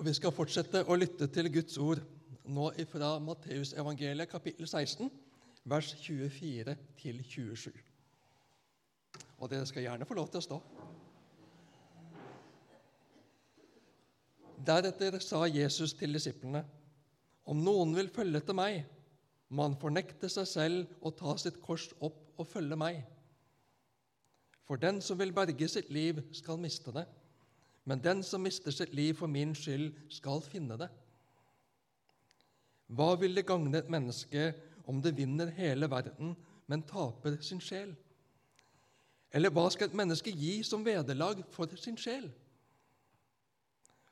Og 0.00 0.06
Vi 0.06 0.14
skal 0.16 0.32
fortsette 0.32 0.80
å 0.88 0.94
lytte 0.96 1.26
til 1.28 1.50
Guds 1.52 1.74
ord 1.76 1.98
nå 2.48 2.70
fra 2.88 3.10
Matteusevangeliet 3.20 4.30
kapittel 4.30 4.64
16, 4.64 5.10
vers 5.68 5.90
24 6.00 6.74
til 7.02 7.18
27. 7.20 7.74
Og 9.36 9.52
dere 9.52 9.68
skal 9.68 9.84
gjerne 9.84 10.08
få 10.08 10.16
lov 10.16 10.30
til 10.32 10.40
å 10.40 10.46
stå. 10.46 10.58
Deretter 14.72 15.20
sa 15.20 15.44
Jesus 15.52 15.92
til 16.00 16.16
disiplene.: 16.16 16.64
Om 17.44 17.60
noen 17.60 17.92
vil 18.00 18.08
følge 18.08 18.40
etter 18.40 18.56
meg, 18.56 18.86
må 19.52 19.68
han 19.68 19.76
fornekte 19.84 20.32
seg 20.32 20.48
selv 20.48 20.96
og 21.04 21.18
ta 21.20 21.36
sitt 21.36 21.60
kors 21.60 21.90
opp 22.00 22.40
og 22.40 22.48
følge 22.48 22.80
meg. 22.88 23.04
For 24.64 24.80
den 24.80 25.04
som 25.04 25.20
vil 25.20 25.36
berge 25.36 25.68
sitt 25.68 25.92
liv, 25.92 26.24
skal 26.32 26.56
miste 26.56 26.96
det, 26.96 27.04
men 27.84 28.02
den 28.04 28.22
som 28.22 28.42
mister 28.44 28.74
sitt 28.74 28.92
liv 28.94 29.14
for 29.18 29.30
min 29.30 29.54
skyld, 29.56 29.92
skal 30.12 30.42
finne 30.44 30.76
det. 30.80 30.90
Hva 32.90 33.14
vil 33.20 33.34
det 33.36 33.46
gagne 33.46 33.78
et 33.78 33.90
menneske 33.90 34.50
om 34.90 35.00
det 35.02 35.16
vinner 35.16 35.52
hele 35.54 35.88
verden, 35.90 36.34
men 36.66 36.86
taper 36.86 37.38
sin 37.42 37.62
sjel? 37.62 37.94
Eller 39.32 39.52
hva 39.54 39.68
skal 39.70 39.88
et 39.88 39.98
menneske 39.98 40.32
gi 40.34 40.60
som 40.66 40.84
vederlag 40.84 41.44
for 41.54 41.70
sin 41.78 41.98
sjel? 41.98 42.26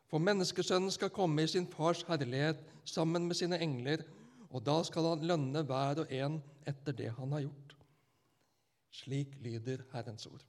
For 0.08 0.22
menneskesønnen 0.22 0.92
skal 0.94 1.12
komme 1.12 1.44
i 1.44 1.50
sin 1.50 1.66
fars 1.68 2.04
herlighet 2.08 2.60
sammen 2.88 3.26
med 3.28 3.36
sine 3.36 3.58
engler, 3.60 4.06
og 4.48 4.62
da 4.64 4.78
skal 4.86 5.10
han 5.10 5.26
lønne 5.28 5.64
hver 5.68 6.04
og 6.04 6.14
en 6.14 6.38
etter 6.68 6.96
det 6.96 7.10
han 7.18 7.34
har 7.34 7.44
gjort. 7.44 7.74
Slik 8.94 9.34
lyder 9.44 9.84
Herrens 9.92 10.26
ord. 10.30 10.46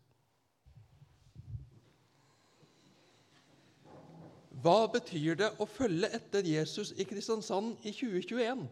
Hva 4.60 4.90
betyr 4.92 5.38
det 5.40 5.50
å 5.62 5.68
følge 5.70 6.10
etter 6.16 6.48
Jesus 6.48 6.92
i 7.00 7.06
Kristiansand 7.08 7.78
i 7.88 7.94
2021? 7.96 8.66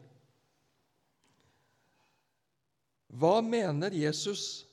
Hva 3.18 3.38
mener 3.46 3.96
Jesus 3.96 4.66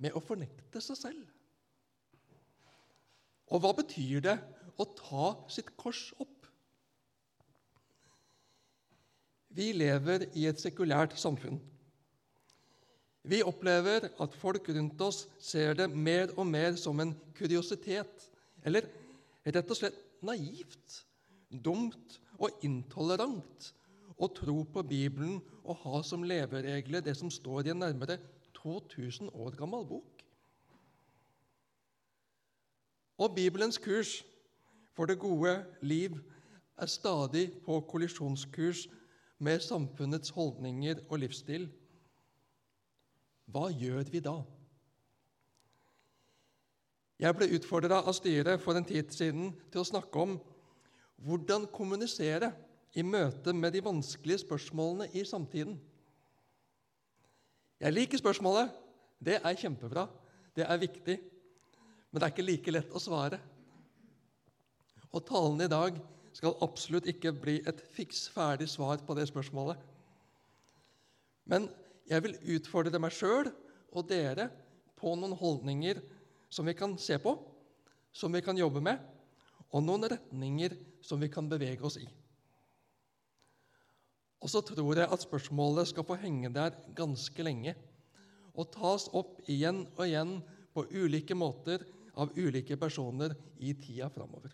med 0.00 0.16
å 0.16 0.22
fornekte 0.24 0.80
seg 0.80 0.98
selv? 0.98 1.24
Og 3.52 3.60
hva 3.60 3.74
betyr 3.76 4.24
det 4.24 4.38
å 4.80 4.86
ta 4.96 5.26
sitt 5.52 5.74
kors 5.76 6.06
opp? 6.22 6.48
Vi 9.54 9.68
lever 9.76 10.26
i 10.34 10.48
et 10.50 10.58
sekulært 10.58 11.14
samfunn. 11.20 11.60
Vi 13.24 13.38
opplever 13.46 14.08
at 14.20 14.34
folk 14.36 14.66
rundt 14.74 15.00
oss 15.04 15.22
ser 15.40 15.76
det 15.78 15.86
mer 15.92 16.32
og 16.34 16.48
mer 16.48 16.74
som 16.80 16.98
en 17.00 17.14
kuriositet, 17.36 18.26
eller 18.64 18.88
rett 19.44 19.70
og 19.70 19.78
slett 19.78 20.03
naivt, 20.26 21.04
dumt 21.50 22.18
og 22.38 22.64
intolerant 22.66 23.70
å 24.16 24.28
tro 24.30 24.62
på 24.70 24.82
Bibelen 24.86 25.40
og 25.62 25.80
ha 25.84 26.02
som 26.06 26.24
leveregler 26.26 27.04
det 27.04 27.16
som 27.18 27.30
står 27.32 27.68
i 27.68 27.74
en 27.74 27.82
nærmere 27.84 28.18
2000 28.58 29.32
år 29.34 29.56
gammel 29.58 29.86
bok. 29.88 30.22
Og 33.18 33.34
Bibelens 33.34 33.78
kurs 33.78 34.22
for 34.94 35.06
det 35.06 35.18
gode 35.22 35.54
liv 35.82 36.16
er 36.78 36.90
stadig 36.90 37.48
på 37.62 37.80
kollisjonskurs 37.90 38.86
med 39.38 39.62
samfunnets 39.62 40.30
holdninger 40.34 41.02
og 41.08 41.18
livsstil. 41.22 41.68
Hva 43.50 43.68
gjør 43.70 44.10
vi 44.10 44.22
da? 44.24 44.38
Jeg 47.20 47.36
ble 47.38 47.46
utfordra 47.54 48.00
av 48.02 48.14
styret 48.16 48.62
for 48.62 48.74
en 48.74 48.86
tid 48.86 49.12
siden 49.14 49.52
til 49.70 49.82
å 49.82 49.86
snakke 49.86 50.22
om 50.24 50.34
hvordan 51.24 51.68
kommunisere 51.72 52.50
i 52.98 53.04
møte 53.06 53.54
med 53.54 53.74
de 53.74 53.82
vanskelige 53.84 54.42
spørsmålene 54.42 55.08
i 55.14 55.22
samtiden. 55.26 55.76
Jeg 57.80 57.94
liker 57.94 58.20
spørsmålet. 58.20 58.72
Det 59.24 59.38
er 59.38 59.58
kjempebra. 59.58 60.08
Det 60.54 60.66
er 60.66 60.82
viktig. 60.82 61.16
Men 62.10 62.20
det 62.20 62.26
er 62.26 62.34
ikke 62.34 62.46
like 62.46 62.74
lett 62.74 62.94
å 62.94 63.02
svare. 63.02 63.38
Og 65.14 65.22
talen 65.26 65.62
i 65.62 65.70
dag 65.70 65.98
skal 66.34 66.58
absolutt 66.66 67.06
ikke 67.10 67.32
bli 67.38 67.60
et 67.66 67.80
fiks 67.94 68.26
ferdig 68.34 68.66
svar 68.70 68.98
på 69.06 69.14
det 69.14 69.28
spørsmålet. 69.30 69.78
Men 71.46 71.68
jeg 72.10 72.24
vil 72.24 72.36
utfordre 72.56 73.00
meg 73.02 73.14
sjøl 73.14 73.50
og 73.94 74.08
dere 74.10 74.48
på 74.98 75.14
noen 75.18 75.36
holdninger 75.38 76.02
som 76.54 76.66
vi 76.70 76.74
kan 76.78 76.94
se 76.98 77.18
på, 77.18 77.34
som 78.14 78.32
vi 78.32 78.42
kan 78.46 78.58
jobbe 78.58 78.82
med, 78.84 79.00
og 79.74 79.82
noen 79.82 80.06
retninger 80.12 80.76
som 81.02 81.18
vi 81.22 81.28
kan 81.32 81.48
bevege 81.50 81.82
oss 81.82 81.98
i. 81.98 82.06
Og 84.44 84.52
så 84.52 84.60
tror 84.62 85.00
jeg 85.00 85.08
at 85.08 85.24
spørsmålet 85.24 85.88
skal 85.90 86.06
få 86.06 86.18
henge 86.20 86.52
der 86.52 86.76
ganske 86.94 87.46
lenge 87.46 87.74
og 88.54 88.68
tas 88.74 89.08
opp 89.16 89.40
igjen 89.50 89.82
og 89.96 90.04
igjen 90.04 90.36
på 90.74 90.84
ulike 90.92 91.34
måter 91.34 91.82
av 92.20 92.36
ulike 92.38 92.76
personer 92.78 93.34
i 93.58 93.72
tida 93.74 94.10
framover. 94.12 94.52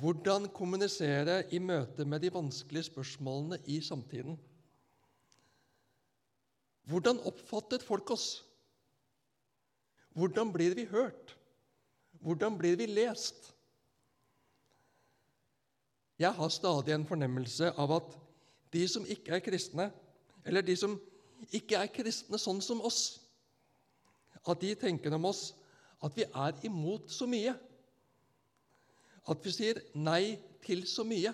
Hvordan 0.00 0.46
kommunisere 0.54 1.42
i 1.52 1.58
møte 1.60 2.06
med 2.08 2.22
de 2.22 2.30
vanskelige 2.32 2.88
spørsmålene 2.88 3.58
i 3.68 3.80
samtiden? 3.84 4.38
Hvordan 6.88 7.20
oppfatter 7.28 7.82
folk 7.84 8.14
oss? 8.14 8.28
Hvordan 10.16 10.52
blir 10.52 10.74
vi 10.74 10.84
hørt? 10.90 11.36
Hvordan 12.20 12.58
blir 12.58 12.76
vi 12.76 12.86
lest? 12.86 13.54
Jeg 16.18 16.32
har 16.36 16.48
stadig 16.52 16.94
en 16.94 17.06
fornemmelse 17.06 17.70
av 17.80 17.94
at 17.96 18.18
de 18.72 18.82
som 18.88 19.06
ikke 19.08 19.32
er 19.38 19.44
kristne, 19.44 19.88
eller 20.44 20.60
de 20.60 20.76
som 20.76 20.98
ikke 21.56 21.78
er 21.80 21.88
kristne 21.94 22.38
sånn 22.38 22.60
som 22.62 22.82
oss, 22.84 23.20
at 24.48 24.60
de 24.60 24.74
tenker 24.76 25.14
om 25.16 25.24
oss 25.30 25.50
at 26.04 26.14
vi 26.16 26.24
er 26.24 26.60
imot 26.64 27.10
så 27.12 27.26
mye 27.28 27.54
at 29.28 29.44
vi 29.44 29.52
sier 29.52 29.80
nei 29.94 30.38
til 30.64 30.82
så 30.88 31.04
mye. 31.06 31.32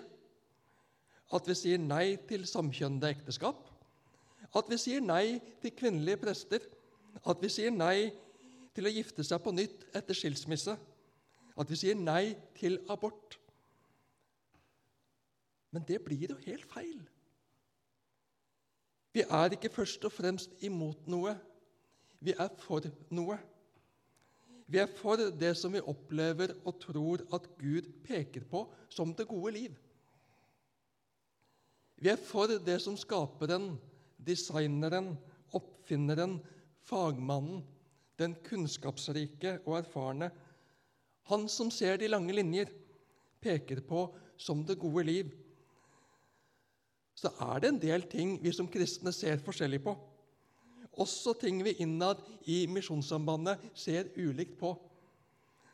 At 1.33 1.47
vi 1.47 1.55
sier 1.57 1.81
nei 1.81 2.17
til 2.29 2.45
samkjønnede 2.47 3.09
ekteskap. 3.15 3.59
At 4.55 4.69
vi 4.71 4.79
sier 4.79 5.03
nei 5.03 5.39
til 5.63 5.73
kvinnelige 5.75 6.21
prester. 6.21 6.63
At 7.27 7.41
vi 7.41 7.51
sier 7.51 7.73
nei 7.73 8.11
til 8.77 8.85
å 8.85 8.93
gifte 8.93 9.25
seg 9.25 9.41
på 9.41 9.53
nytt 9.55 9.87
etter 9.97 10.17
skilsmisse. 10.17 10.77
At 11.57 11.69
vi 11.73 11.79
sier 11.79 11.97
nei 11.97 12.35
til 12.59 12.77
abort. 12.93 13.39
Men 15.73 15.85
det 15.87 15.97
blir 16.05 16.35
jo 16.35 16.37
helt 16.45 16.67
feil. 16.69 16.99
Vi 19.17 19.23
er 19.25 19.55
ikke 19.55 19.73
først 19.73 20.03
og 20.05 20.13
fremst 20.13 20.53
imot 20.61 21.07
noe. 21.09 21.33
Vi 22.21 22.35
er 22.37 22.51
for 22.61 22.85
noe. 23.17 23.39
Vi 24.69 24.77
er 24.83 24.91
for 24.99 25.21
det 25.41 25.53
som 25.57 25.73
vi 25.73 25.81
opplever 25.81 26.53
og 26.67 26.77
tror 26.83 27.23
at 27.33 27.47
Gud 27.57 27.87
peker 28.05 28.45
på 28.45 28.65
som 28.93 29.13
det 29.17 29.25
gode 29.29 29.55
liv. 29.55 29.77
Vi 31.97 32.11
er 32.13 32.19
for 32.21 32.51
det 32.61 32.75
som 32.83 32.97
skaperen, 32.99 33.71
designeren, 34.21 35.15
oppfinneren, 35.55 36.35
fagmannen, 36.85 37.63
den 38.17 38.35
kunnskapsrike 38.45 39.59
og 39.65 39.79
erfarne, 39.81 40.31
han 41.27 41.47
som 41.51 41.69
ser 41.73 41.99
de 41.99 42.09
lange 42.09 42.33
linjer, 42.33 42.71
peker 43.43 43.83
på 43.85 44.07
som 44.39 44.63
det 44.65 44.79
gode 44.79 45.03
liv. 45.05 45.31
Så 47.17 47.31
er 47.43 47.61
det 47.61 47.71
en 47.73 47.81
del 47.81 48.05
ting 48.09 48.37
vi 48.41 48.53
som 48.55 48.69
kristne 48.71 49.13
ser 49.13 49.41
forskjellig 49.43 49.81
på 49.85 49.95
også 50.97 51.35
ting 51.37 51.61
vi 51.63 51.75
innad 51.83 52.21
i 52.49 52.65
Misjonssambandet 52.69 53.61
ser 53.77 54.09
ulikt 54.17 54.57
på, 54.59 54.73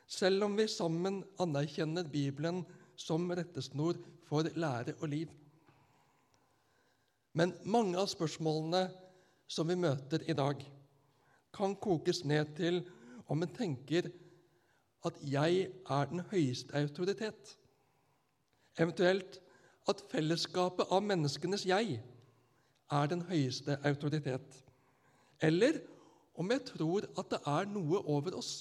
selv 0.07 0.47
om 0.47 0.57
vi 0.57 0.67
sammen 0.67 1.21
anerkjenner 1.41 2.07
Bibelen 2.11 2.63
som 2.99 3.29
rettesnor 3.31 3.97
for 4.27 4.49
lære 4.59 4.97
og 4.99 5.07
liv. 5.09 5.31
Men 7.33 7.55
mange 7.65 7.97
av 7.97 8.11
spørsmålene 8.11 8.85
som 9.49 9.69
vi 9.69 9.79
møter 9.79 10.25
i 10.29 10.35
dag, 10.37 10.59
kan 11.53 11.75
kokes 11.75 12.23
ned 12.25 12.55
til 12.57 12.81
om 13.27 13.43
en 13.43 13.55
tenker 13.55 14.09
at 15.05 15.13
'jeg 15.21 15.69
er 15.89 16.05
den 16.05 16.19
høyeste 16.19 16.73
autoritet', 16.73 17.57
eventuelt 18.79 19.39
at 19.89 20.03
fellesskapet 20.11 20.85
av 20.91 21.03
menneskenes 21.03 21.65
'jeg' 21.65 21.99
er 22.91 23.05
den 23.07 23.21
høyeste 23.21 23.77
autoritet 23.83 24.63
eller 25.43 25.79
om 26.35 26.51
jeg 26.51 26.65
tror 26.65 27.05
at 27.19 27.31
det 27.31 27.39
er 27.45 27.65
noe 27.69 27.99
over 28.09 28.37
oss. 28.39 28.51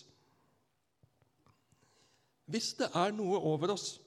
Hvis 2.50 2.72
det 2.78 2.88
er 2.94 3.14
noe 3.16 3.38
over 3.38 3.72
oss, 3.72 4.00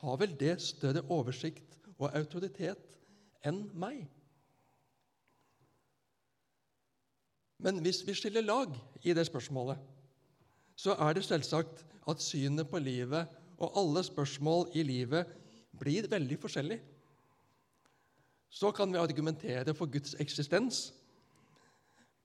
har 0.00 0.16
vel 0.20 0.36
det 0.40 0.54
større 0.62 1.02
oversikt 1.12 1.78
og 1.98 2.14
autoritet 2.14 2.84
enn 3.46 3.66
meg? 3.74 4.04
Men 7.58 7.80
hvis 7.84 8.02
vi 8.06 8.14
skiller 8.14 8.44
lag 8.44 8.74
i 9.02 9.14
det 9.16 9.26
spørsmålet, 9.26 9.78
så 10.76 10.92
er 11.00 11.16
det 11.16 11.24
selvsagt 11.24 11.84
at 12.08 12.22
synet 12.22 12.68
på 12.68 12.78
livet 12.78 13.28
og 13.58 13.78
alle 13.80 14.02
spørsmål 14.04 14.68
i 14.76 14.84
livet 14.84 15.26
blir 15.78 16.08
veldig 16.10 16.38
forskjellige. 16.40 16.82
Så 18.50 18.70
kan 18.70 18.92
vi 18.92 19.00
argumentere 19.00 19.74
for 19.74 19.90
Guds 19.90 20.14
eksistens, 20.20 20.94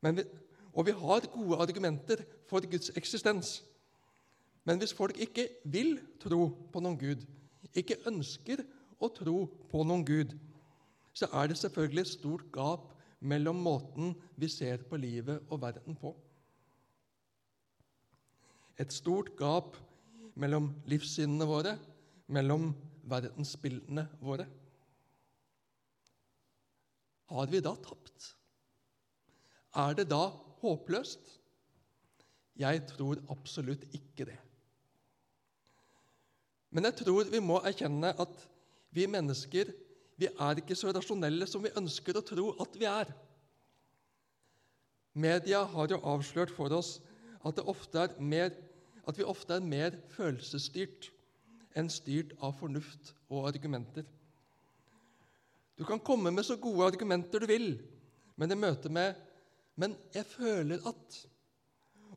vi, 0.01 0.23
og 0.73 0.85
vi 0.85 0.91
har 0.91 1.27
gode 1.33 1.57
argumenter 1.57 2.23
for 2.49 2.63
Guds 2.71 2.91
eksistens. 2.95 3.63
Men 4.63 4.77
hvis 4.77 4.93
folk 4.93 5.17
ikke 5.19 5.47
vil 5.65 5.99
tro 6.21 6.47
på 6.73 6.79
noen 6.79 6.97
Gud, 6.99 7.25
ikke 7.73 7.99
ønsker 8.07 8.63
å 9.01 9.09
tro 9.09 9.45
på 9.71 9.83
noen 9.83 10.05
Gud, 10.05 10.35
så 11.13 11.27
er 11.33 11.47
det 11.51 11.57
selvfølgelig 11.57 12.01
et 12.01 12.13
stort 12.13 12.45
gap 12.53 12.91
mellom 13.21 13.59
måten 13.61 14.15
vi 14.35 14.49
ser 14.49 14.81
på 14.89 14.97
livet 14.99 15.45
og 15.49 15.61
verden 15.61 15.97
på. 15.97 16.13
Et 18.81 18.93
stort 18.93 19.33
gap 19.37 19.77
mellom 20.39 20.71
livssynene 20.89 21.45
våre, 21.45 21.75
mellom 22.31 22.71
verdensbildene 23.11 24.07
våre. 24.23 24.47
Har 27.31 27.51
vi 27.51 27.61
da 27.63 27.75
tapt? 27.79 28.31
Er 29.77 29.95
det 29.95 30.09
da 30.11 30.25
håpløst? 30.63 31.37
Jeg 32.59 32.83
tror 32.89 33.21
absolutt 33.31 33.85
ikke 33.95 34.27
det. 34.27 34.39
Men 36.71 36.87
jeg 36.87 37.03
tror 37.03 37.29
vi 37.31 37.39
må 37.43 37.59
erkjenne 37.67 38.13
at 38.19 38.43
vi 38.95 39.07
mennesker 39.07 39.71
vi 40.21 40.29
er 40.29 40.59
ikke 40.61 40.77
så 40.77 40.91
rasjonelle 40.93 41.47
som 41.49 41.63
vi 41.65 41.73
ønsker 41.77 42.17
å 42.17 42.25
tro 42.25 42.51
at 42.61 42.75
vi 42.77 42.87
er. 42.89 43.09
Media 45.17 45.63
har 45.73 45.91
jo 45.91 45.99
avslørt 46.07 46.53
for 46.53 46.71
oss 46.77 46.99
at, 47.43 47.57
mer, 48.21 48.53
at 49.07 49.17
vi 49.17 49.25
ofte 49.27 49.57
er 49.57 49.65
mer 49.65 49.97
følelsesstyrt 50.13 51.09
enn 51.75 51.89
styrt 51.91 52.35
av 52.43 52.53
fornuft 52.59 53.15
og 53.31 53.49
argumenter. 53.49 54.05
Du 55.75 55.83
kan 55.87 55.99
komme 56.03 56.31
med 56.31 56.45
så 56.45 56.59
gode 56.61 56.91
argumenter 56.91 57.41
du 57.41 57.49
vil, 57.49 57.73
men 58.37 58.51
i 58.51 58.55
møte 58.59 58.89
med 58.89 59.15
'men 59.75 59.95
jeg 60.13 60.25
føler 60.25 60.79
at' 60.85 61.25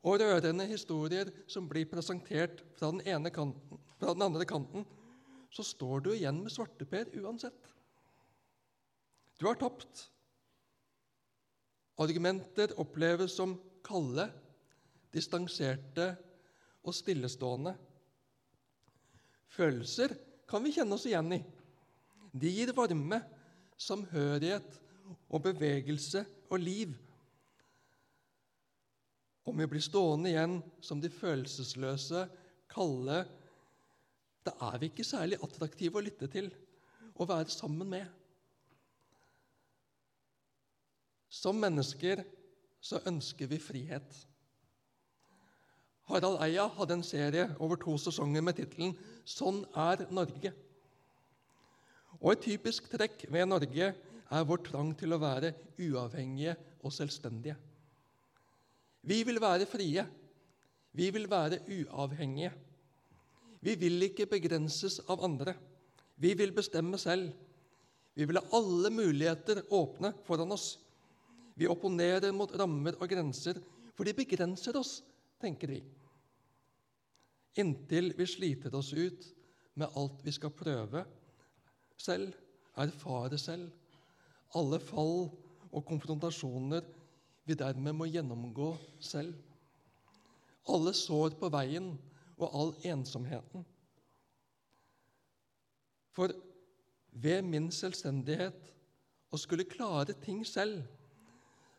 og 0.05 0.21
rørende 0.21 0.67
historier 0.69 1.31
som 1.49 1.69
blir 1.69 1.87
presentert 1.89 2.61
fra 2.77 2.91
den, 2.91 3.31
kanten, 3.33 3.79
fra 3.99 4.13
den 4.13 4.23
andre 4.23 4.45
kanten, 4.45 4.85
så 5.51 5.63
står 5.63 6.01
du 6.05 6.11
igjen 6.13 6.43
med 6.43 6.53
svarteper 6.53 7.09
uansett. 7.23 7.74
Du 9.45 9.49
har 9.51 9.59
tapt. 9.61 10.07
Argumenter 12.01 12.71
oppleves 12.81 13.35
som 13.37 13.51
kalde, 13.85 14.25
distanserte 15.13 16.07
og 16.81 16.97
stillestående. 16.97 17.75
Følelser 19.53 20.17
kan 20.49 20.65
vi 20.65 20.73
kjenne 20.73 20.97
oss 20.97 21.05
igjen 21.11 21.37
i. 21.37 21.43
De 22.33 22.55
gir 22.57 22.73
varme, 22.73 23.21
samhørighet 23.77 24.81
og 25.29 25.45
bevegelse 25.51 26.25
og 26.49 26.65
liv. 26.65 26.97
Om 29.45 29.61
vi 29.61 29.71
blir 29.77 29.89
stående 29.91 30.33
igjen 30.33 30.59
som 30.81 31.05
de 31.05 31.13
følelsesløse, 31.13 32.31
kalde 32.73 33.27
Da 34.49 34.57
er 34.73 34.81
vi 34.81 34.89
ikke 34.89 35.05
særlig 35.05 35.45
attraktive 35.45 36.01
å 36.01 36.09
lytte 36.09 36.33
til 36.33 36.49
og 37.13 37.29
være 37.29 37.53
sammen 37.53 37.93
med. 37.93 38.24
Som 41.35 41.59
mennesker 41.63 42.23
så 42.85 43.01
ønsker 43.09 43.49
vi 43.51 43.59
frihet. 43.59 44.21
Harald 46.07 46.37
Eia 46.45 46.67
hadde 46.77 46.99
en 46.99 47.07
serie 47.07 47.47
over 47.65 47.81
to 47.81 47.97
sesonger 47.99 48.45
med 48.45 48.59
tittelen 48.59 48.93
'Sånn 49.25 49.65
er 49.75 50.05
Norge'. 50.11 50.53
Og 52.21 52.33
Et 52.33 52.41
typisk 52.41 52.91
trekk 52.91 53.25
ved 53.33 53.49
Norge 53.49 53.95
er 54.31 54.45
vår 54.45 54.63
trang 54.65 54.95
til 54.97 55.13
å 55.13 55.19
være 55.19 55.55
uavhengige 55.79 56.57
og 56.83 56.93
selvstendige. 56.93 57.57
Vi 59.03 59.23
vil 59.23 59.41
være 59.41 59.67
frie. 59.67 60.07
Vi 60.93 61.11
vil 61.11 61.29
være 61.31 61.61
uavhengige. 61.69 62.53
Vi 63.61 63.75
vil 63.75 64.03
ikke 64.03 64.27
begrenses 64.27 65.01
av 65.09 65.25
andre. 65.25 65.55
Vi 66.17 66.35
vil 66.35 66.53
bestemme 66.53 66.99
selv. 66.99 67.33
Vi 68.15 68.25
vil 68.25 68.37
ha 68.37 68.45
alle 68.53 68.91
muligheter 68.91 69.65
åpne 69.71 70.15
foran 70.25 70.53
oss. 70.53 70.79
Vi 71.55 71.69
opponerer 71.71 72.35
mot 72.35 72.51
rammer 72.59 72.97
og 72.99 73.11
grenser, 73.11 73.61
for 73.95 74.07
de 74.07 74.15
begrenser 74.17 74.77
oss, 74.79 74.99
tenker 75.43 75.71
vi. 75.71 75.81
Inntil 77.63 78.11
vi 78.19 78.27
sliter 78.27 78.75
oss 78.75 78.91
ut 78.93 79.29
med 79.79 79.95
alt 79.99 80.25
vi 80.27 80.35
skal 80.35 80.51
prøve 80.55 81.05
selv, 82.01 82.35
erfare 82.75 83.39
selv, 83.39 83.69
alle 84.59 84.81
fall 84.83 85.29
og 85.71 85.85
konfrontasjoner 85.87 86.83
vi 87.47 87.57
dermed 87.59 87.95
må 87.95 88.09
gjennomgå 88.11 88.73
selv, 89.03 89.35
alle 90.71 90.95
sår 90.97 91.37
på 91.39 91.51
veien 91.53 91.93
og 92.39 92.49
all 92.49 92.75
ensomheten. 92.89 93.63
For 96.15 96.35
ved 97.15 97.47
min 97.47 97.71
selvstendighet 97.75 98.71
å 99.35 99.39
skulle 99.39 99.67
klare 99.71 100.17
ting 100.25 100.43
selv 100.47 100.83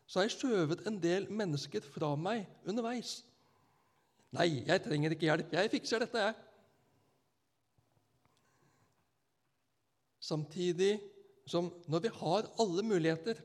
så 0.05 0.19
har 0.19 0.27
jeg 0.27 0.35
skjøvet 0.35 0.85
en 0.85 0.99
del 1.01 1.25
mennesker 1.33 1.85
fra 1.93 2.11
meg 2.19 2.45
underveis. 2.67 3.17
Nei, 4.35 4.61
jeg 4.67 4.83
trenger 4.83 5.15
ikke 5.15 5.29
hjelp. 5.29 5.53
Jeg 5.55 5.71
fikser 5.73 6.03
dette, 6.03 6.21
jeg. 6.21 6.35
Samtidig 10.25 10.93
som 11.45 11.69
når 11.89 12.05
vi 12.05 12.11
har 12.19 12.49
alle 12.61 12.83
muligheter, 12.85 13.39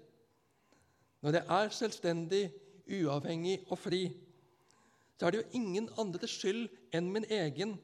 når 1.21 1.37
jeg 1.37 1.47
er 1.57 1.73
selvstendig, 1.77 2.45
uavhengig 2.91 3.61
og 3.71 3.79
fri, 3.79 4.07
så 5.19 5.27
er 5.27 5.35
det 5.35 5.41
jo 5.43 5.59
ingen 5.61 5.89
andres 6.01 6.33
skyld 6.41 6.65
enn 6.97 7.11
min 7.13 7.27
egen 7.29 7.77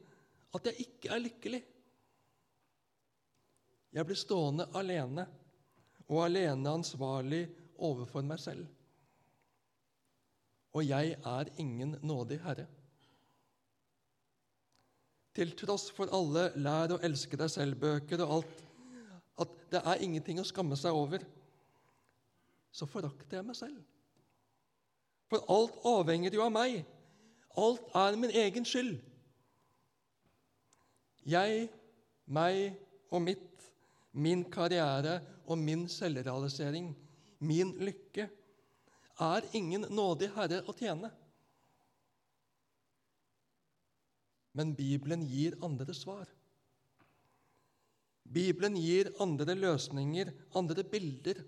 at 0.57 0.65
jeg 0.67 0.87
ikke 0.87 1.11
er 1.13 1.21
lykkelig. 1.21 1.61
Jeg 3.93 4.05
blir 4.09 4.19
stående 4.19 4.65
alene 4.75 5.27
og 6.09 6.25
alene 6.25 6.73
ansvarlig 6.79 7.45
overfor 7.77 8.25
meg 8.25 8.39
selv. 8.41 8.65
Og 10.77 10.85
jeg 10.85 11.15
er 11.25 11.51
ingen 11.57 11.95
nådig 12.01 12.39
herre. 12.43 12.67
Til 15.37 15.53
tross 15.57 15.91
for 15.93 16.09
alle 16.13 16.49
lær 16.57 16.95
å 16.95 17.01
elske 17.05 17.37
deg 17.37 17.51
selv-bøker 17.53 18.23
og 18.25 18.39
alt, 18.39 18.63
at 19.37 19.53
det 19.71 19.81
er 19.85 20.01
ingenting 20.01 20.41
å 20.41 20.47
skamme 20.47 20.77
seg 20.79 20.97
over, 20.97 21.21
så 22.73 22.87
forakter 22.89 23.39
jeg 23.39 23.45
meg 23.45 23.57
selv. 23.57 23.77
For 25.29 25.43
alt 25.51 25.77
avhenger 25.85 26.33
jo 26.33 26.45
av 26.45 26.53
meg. 26.55 26.81
Alt 27.57 27.89
er 27.97 28.17
min 28.17 28.33
egen 28.33 28.65
skyld. 28.65 28.97
Jeg, 31.27 31.67
meg 32.25 32.77
og 33.11 33.23
mitt, 33.25 33.65
min 34.13 34.45
karriere 34.51 35.19
og 35.45 35.59
min 35.59 35.85
selvrealisering 35.91 36.93
min 37.39 37.73
lykke, 37.79 38.27
er 39.17 39.47
ingen 39.57 39.87
nådig 39.93 40.29
herre 40.35 40.61
å 40.69 40.75
tjene. 40.77 41.09
Men 44.57 44.73
Bibelen 44.77 45.25
gir 45.29 45.57
andre 45.65 45.93
svar. 45.93 46.25
Bibelen 48.27 48.75
gir 48.77 49.11
andre 49.23 49.55
løsninger, 49.55 50.31
andre 50.57 50.83
bilder. 50.83 51.39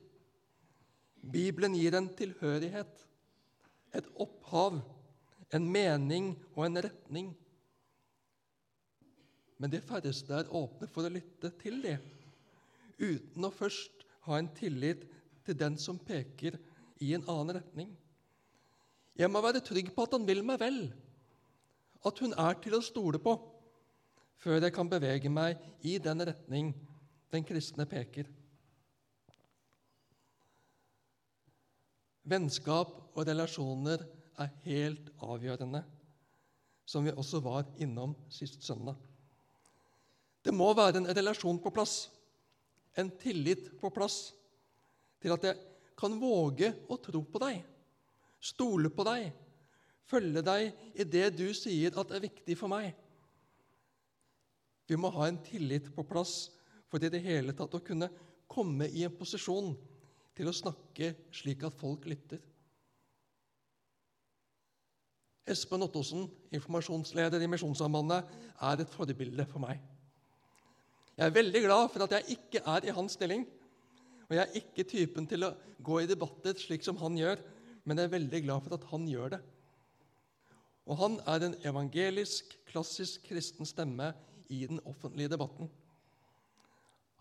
Bibelen 1.19 1.75
gir 1.75 1.97
en 1.97 2.07
tilhørighet, 2.15 3.05
et 3.97 4.07
opphav, 4.21 4.79
en 5.53 5.65
mening 5.73 6.31
og 6.53 6.67
en 6.67 6.81
retning. 6.85 7.31
Men 9.59 9.73
de 9.73 9.81
færreste 9.83 10.37
er 10.37 10.53
åpne 10.55 10.87
for 10.87 11.03
å 11.03 11.11
lytte 11.11 11.51
til 11.59 11.81
det, 11.83 11.97
uten 13.01 13.47
å 13.47 13.51
først 13.51 14.05
ha 14.27 14.37
en 14.39 14.47
tillit 14.55 15.03
til 15.49 15.57
den 15.57 15.77
som 15.81 15.97
peker 15.97 16.59
i 17.01 17.13
en 17.17 17.25
annen 17.25 17.57
retning. 17.57 17.93
Jeg 19.19 19.31
må 19.31 19.41
være 19.43 19.63
trygg 19.65 19.91
på 19.95 20.05
at 20.05 20.13
han 20.15 20.27
vil 20.27 20.43
meg 20.45 20.61
vel, 20.61 20.83
at 22.05 22.21
hun 22.23 22.35
er 22.37 22.59
til 22.63 22.77
å 22.77 22.85
stole 22.85 23.19
på, 23.19 23.33
før 24.39 24.61
jeg 24.63 24.75
kan 24.75 24.87
bevege 24.87 25.31
meg 25.31 25.59
i 25.83 25.97
den 25.99 26.23
retning 26.29 26.71
den 27.33 27.43
kristne 27.45 27.85
peker. 27.89 28.29
Vennskap 32.29 32.93
og 33.17 33.27
relasjoner 33.27 34.05
er 34.39 34.53
helt 34.63 35.09
avgjørende, 35.25 35.81
som 36.87 37.03
vi 37.05 37.11
også 37.11 37.41
var 37.43 37.67
innom 37.81 38.15
sist 38.31 38.63
søndag. 38.63 38.95
Det 40.45 40.53
må 40.55 40.71
være 40.77 41.01
en 41.01 41.09
relasjon 41.11 41.59
på 41.59 41.73
plass, 41.73 42.07
en 42.95 43.11
tillit 43.19 43.73
på 43.81 43.91
plass 43.93 44.29
til 45.19 45.35
at 45.35 45.45
jeg 45.49 45.59
kan 45.99 46.15
våge 46.19 46.71
å 46.87 46.97
tro 47.03 47.21
på 47.27 47.41
deg, 47.43 47.59
stole 48.39 48.91
på 48.93 49.05
deg, 49.07 49.29
følge 50.09 50.43
deg 50.45 50.99
i 50.99 51.05
det 51.05 51.27
du 51.37 51.47
sier 51.57 51.97
at 51.99 52.15
er 52.15 52.23
viktig 52.23 52.55
for 52.57 52.71
meg. 52.71 52.93
Vi 54.89 54.97
må 54.97 55.11
ha 55.13 55.27
en 55.29 55.41
tillit 55.45 55.91
på 55.93 56.05
plass 56.07 56.47
for 56.89 57.03
i 57.03 57.11
det 57.13 57.21
hele 57.21 57.53
tatt 57.53 57.75
å 57.77 57.83
kunne 57.85 58.09
komme 58.49 58.87
i 58.89 59.03
en 59.05 59.13
posisjon 59.13 59.75
til 60.37 60.49
å 60.49 60.55
snakke 60.55 61.11
slik 61.35 61.65
at 61.67 61.77
folk 61.77 62.07
lytter. 62.09 62.39
Espen 65.49 65.81
Ottosen, 65.81 66.27
informasjonsleder 66.53 67.41
i 67.41 67.49
Misjonssambandet, 67.49 68.25
er 68.61 68.81
et 68.81 68.91
forbilde 68.93 69.45
for 69.49 69.61
meg. 69.63 69.79
Jeg 71.17 71.25
er 71.25 71.35
veldig 71.35 71.61
glad 71.65 71.87
for 71.91 72.05
at 72.05 72.13
jeg 72.17 72.37
ikke 72.37 72.61
er 72.69 72.85
i 72.85 72.93
hans 72.95 73.17
stilling. 73.17 73.43
Og 74.29 74.37
jeg 74.37 74.45
er 74.45 74.59
ikke 74.59 74.85
typen 74.85 75.25
til 75.29 75.47
å 75.47 75.55
gå 75.81 76.03
i 76.03 76.09
debatter 76.09 76.57
slik 76.61 76.85
som 76.85 76.99
han 77.01 77.17
gjør, 77.17 77.41
men 77.83 77.97
jeg 77.97 78.09
er 78.09 78.13
veldig 78.13 78.41
glad 78.45 78.65
for 78.65 78.77
at 78.77 78.85
han 78.91 79.07
gjør 79.09 79.33
det. 79.33 79.39
Og 80.89 80.97
han 81.01 81.17
er 81.29 81.45
en 81.45 81.57
evangelisk, 81.69 82.53
klassisk 82.69 83.25
kristen 83.29 83.65
stemme 83.65 84.11
i 84.53 84.63
den 84.69 84.81
offentlige 84.89 85.33
debatten. 85.33 85.69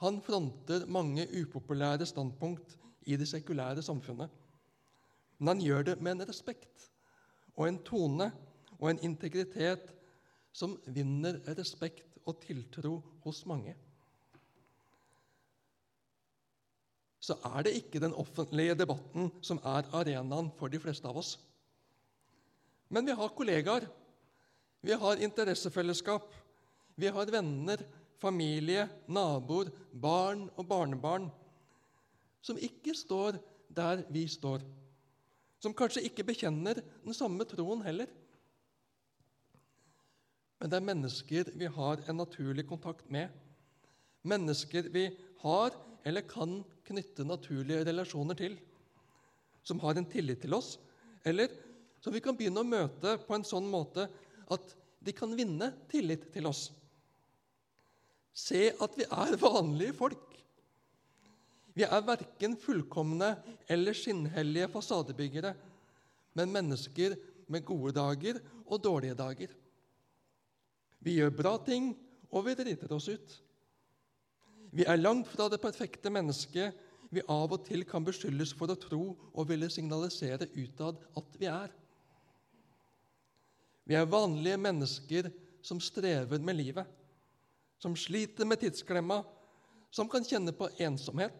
Han 0.04 0.20
fronter 0.22 0.84
mange 0.86 1.24
upopulære 1.40 2.06
standpunkt 2.06 2.76
i 3.08 3.16
det 3.16 3.28
sekulære 3.28 3.82
samfunnet. 3.82 4.28
Men 5.38 5.54
han 5.54 5.64
gjør 5.64 5.88
det 5.90 5.96
med 6.02 6.16
en 6.16 6.28
respekt 6.28 6.90
og 7.56 7.66
en 7.68 7.80
tone 7.86 8.30
og 8.78 8.90
en 8.90 9.02
integritet 9.08 9.88
som 10.54 10.76
vinner 10.86 11.40
respekt 11.58 12.18
og 12.26 12.40
tiltro 12.44 12.98
hos 13.24 13.44
mange. 13.46 13.74
Så 17.28 17.36
er 17.44 17.66
det 17.66 17.76
ikke 17.76 18.00
den 18.00 18.16
offentlige 18.16 18.76
debatten 18.78 19.28
som 19.44 19.60
er 19.60 19.88
arenaen 19.92 20.48
for 20.56 20.72
de 20.72 20.80
fleste 20.80 21.08
av 21.10 21.18
oss. 21.20 21.34
Men 22.88 23.04
vi 23.04 23.16
har 23.16 23.34
kollegaer, 23.36 23.84
vi 24.80 24.96
har 24.96 25.20
interessefellesskap, 25.20 26.30
vi 26.96 27.10
har 27.12 27.28
venner, 27.30 27.82
familie, 28.18 28.86
naboer, 29.06 29.68
barn 29.92 30.46
og 30.56 30.64
barnebarn 30.70 31.28
som 32.40 32.58
ikke 32.58 32.94
står 32.96 33.36
der 33.76 34.06
vi 34.08 34.24
står, 34.30 34.62
som 35.60 35.74
kanskje 35.76 36.06
ikke 36.08 36.24
bekjenner 36.30 36.80
den 36.80 37.16
samme 37.16 37.44
troen 37.50 37.82
heller. 37.84 38.08
Men 40.58 40.70
det 40.70 40.78
er 40.78 40.86
mennesker 40.86 41.52
vi 41.60 41.68
har 41.76 42.00
en 42.08 42.18
naturlig 42.22 42.64
kontakt 42.66 43.10
med, 43.12 43.28
mennesker 44.26 44.88
vi 44.94 45.10
har 45.42 45.76
eller 46.08 46.24
kan 46.24 46.62
knytte 46.88 47.26
naturlige 47.28 47.84
relasjoner 47.84 48.38
til, 48.38 48.54
som 49.62 49.80
har 49.82 49.98
en 49.98 50.08
tillit 50.08 50.40
til 50.40 50.56
oss, 50.56 50.78
eller 51.28 51.52
som 52.00 52.14
vi 52.14 52.22
kan 52.24 52.36
begynne 52.38 52.62
å 52.62 52.68
møte 52.68 53.18
på 53.26 53.36
en 53.36 53.44
sånn 53.44 53.66
måte 53.68 54.06
at 54.48 54.74
de 55.04 55.12
kan 55.12 55.34
vinne 55.36 55.70
tillit 55.90 56.30
til 56.32 56.48
oss. 56.48 56.68
Se 58.32 58.70
at 58.72 58.96
vi 58.96 59.04
er 59.04 59.36
vanlige 59.40 59.96
folk. 59.98 60.24
Vi 61.76 61.84
er 61.86 62.06
verken 62.06 62.56
fullkomne 62.58 63.34
eller 63.70 63.94
skinnhellige 63.94 64.70
fasadebyggere, 64.72 65.52
men 66.38 66.54
mennesker 66.54 67.18
med 67.50 67.66
gode 67.66 67.92
dager 67.98 68.40
og 68.64 68.80
dårlige 68.82 69.18
dager. 69.18 69.52
Vi 71.04 71.18
gjør 71.18 71.34
bra 71.34 71.54
ting, 71.62 71.92
og 72.32 72.46
vi 72.48 72.56
driter 72.58 72.92
oss 72.96 73.06
ut. 73.10 73.36
Vi 74.72 74.84
er 74.84 75.00
langt 75.00 75.28
fra 75.32 75.48
det 75.48 75.60
perfekte 75.62 76.10
mennesket 76.12 76.84
vi 77.10 77.22
av 77.32 77.52
og 77.54 77.64
til 77.64 77.86
kan 77.88 78.04
beskyldes 78.04 78.52
for 78.56 78.68
å 78.68 78.76
tro 78.80 79.02
og 79.32 79.48
ville 79.48 79.70
signalisere 79.72 80.50
utad 80.58 80.98
at 81.16 81.38
vi 81.40 81.48
er. 81.48 81.72
Vi 83.88 83.96
er 83.96 84.10
vanlige 84.12 84.60
mennesker 84.60 85.30
som 85.64 85.80
strever 85.80 86.42
med 86.44 86.58
livet, 86.58 86.84
som 87.80 87.96
sliter 87.96 88.44
med 88.44 88.60
tidsklemma, 88.60 89.22
som 89.90 90.10
kan 90.12 90.26
kjenne 90.26 90.52
på 90.52 90.68
ensomhet, 90.84 91.38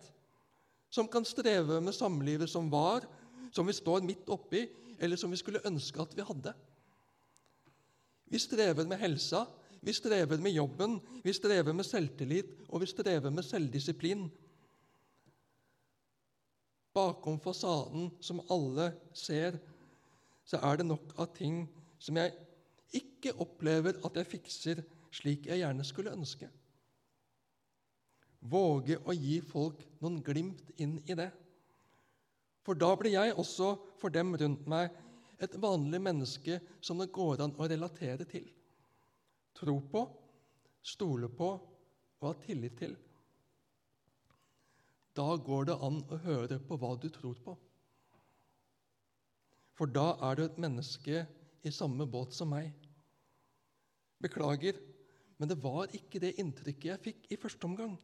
som 0.89 1.09
kan 1.11 1.27
streve 1.29 1.83
med 1.85 1.93
samlivet 1.93 2.49
som 2.49 2.71
var, 2.73 3.05
som 3.53 3.69
vi 3.69 3.77
står 3.77 4.07
midt 4.07 4.29
oppi, 4.33 4.65
eller 4.99 5.21
som 5.21 5.31
vi 5.31 5.41
skulle 5.41 5.63
ønske 5.69 6.01
at 6.01 6.17
vi 6.17 6.25
hadde. 6.25 6.55
Vi 8.29 8.41
strever 8.41 8.89
med 8.89 9.01
helsa, 9.01 9.45
vi 9.81 9.93
strever 9.93 10.41
med 10.43 10.53
jobben, 10.53 10.99
vi 11.23 11.33
strever 11.33 11.73
med 11.73 11.87
selvtillit, 11.87 12.51
og 12.69 12.83
vi 12.83 12.91
strever 12.91 13.31
med 13.31 13.47
selvdisiplin. 13.47 14.27
Bakom 16.95 17.39
fasaden 17.41 18.11
som 18.21 18.43
alle 18.51 18.93
ser, 19.15 19.59
så 20.45 20.61
er 20.65 20.81
det 20.81 20.87
nok 20.89 21.15
av 21.19 21.31
ting 21.37 21.67
som 21.99 22.17
jeg 22.19 22.35
ikke 22.99 23.37
opplever 23.43 23.99
at 24.07 24.17
jeg 24.17 24.33
fikser 24.33 24.83
slik 25.15 25.47
jeg 25.47 25.63
gjerne 25.63 25.85
skulle 25.87 26.15
ønske. 26.15 26.49
Våge 28.41 28.99
å 29.03 29.15
gi 29.15 29.41
folk 29.43 29.81
noen 30.03 30.21
glimt 30.25 30.71
inn 30.79 30.99
i 31.07 31.17
det. 31.19 31.31
For 32.65 32.79
da 32.79 32.93
blir 33.01 33.15
jeg 33.17 33.35
også 33.35 33.75
for 34.01 34.15
dem 34.15 34.35
rundt 34.39 34.67
meg 34.71 34.95
et 35.43 35.55
vanlig 35.61 36.01
menneske 36.03 36.59
som 36.81 37.01
det 37.01 37.13
går 37.15 37.43
an 37.45 37.55
å 37.59 37.69
relatere 37.71 38.27
til. 38.29 38.47
Tro 39.59 39.79
på, 39.91 40.05
stole 40.87 41.29
på 41.29 41.49
og 41.59 42.27
ha 42.27 42.35
tillit 42.45 42.77
til. 42.79 42.95
Da 45.19 45.33
går 45.43 45.71
det 45.71 45.79
an 45.83 45.99
å 46.07 46.19
høre 46.23 46.61
på 46.63 46.79
hva 46.79 46.93
du 47.03 47.09
tror 47.11 47.39
på. 47.43 47.57
For 49.79 49.91
da 49.91 50.13
er 50.29 50.39
du 50.39 50.45
et 50.45 50.61
menneske 50.63 51.25
i 51.67 51.73
samme 51.75 52.07
båt 52.11 52.35
som 52.35 52.51
meg. 52.55 52.71
Beklager, 54.23 54.79
men 55.39 55.51
det 55.51 55.59
var 55.63 55.91
ikke 55.95 56.23
det 56.23 56.37
inntrykket 56.43 56.91
jeg 56.93 57.05
fikk 57.05 57.29
i 57.35 57.39
første 57.39 57.67
omgang. 57.67 57.95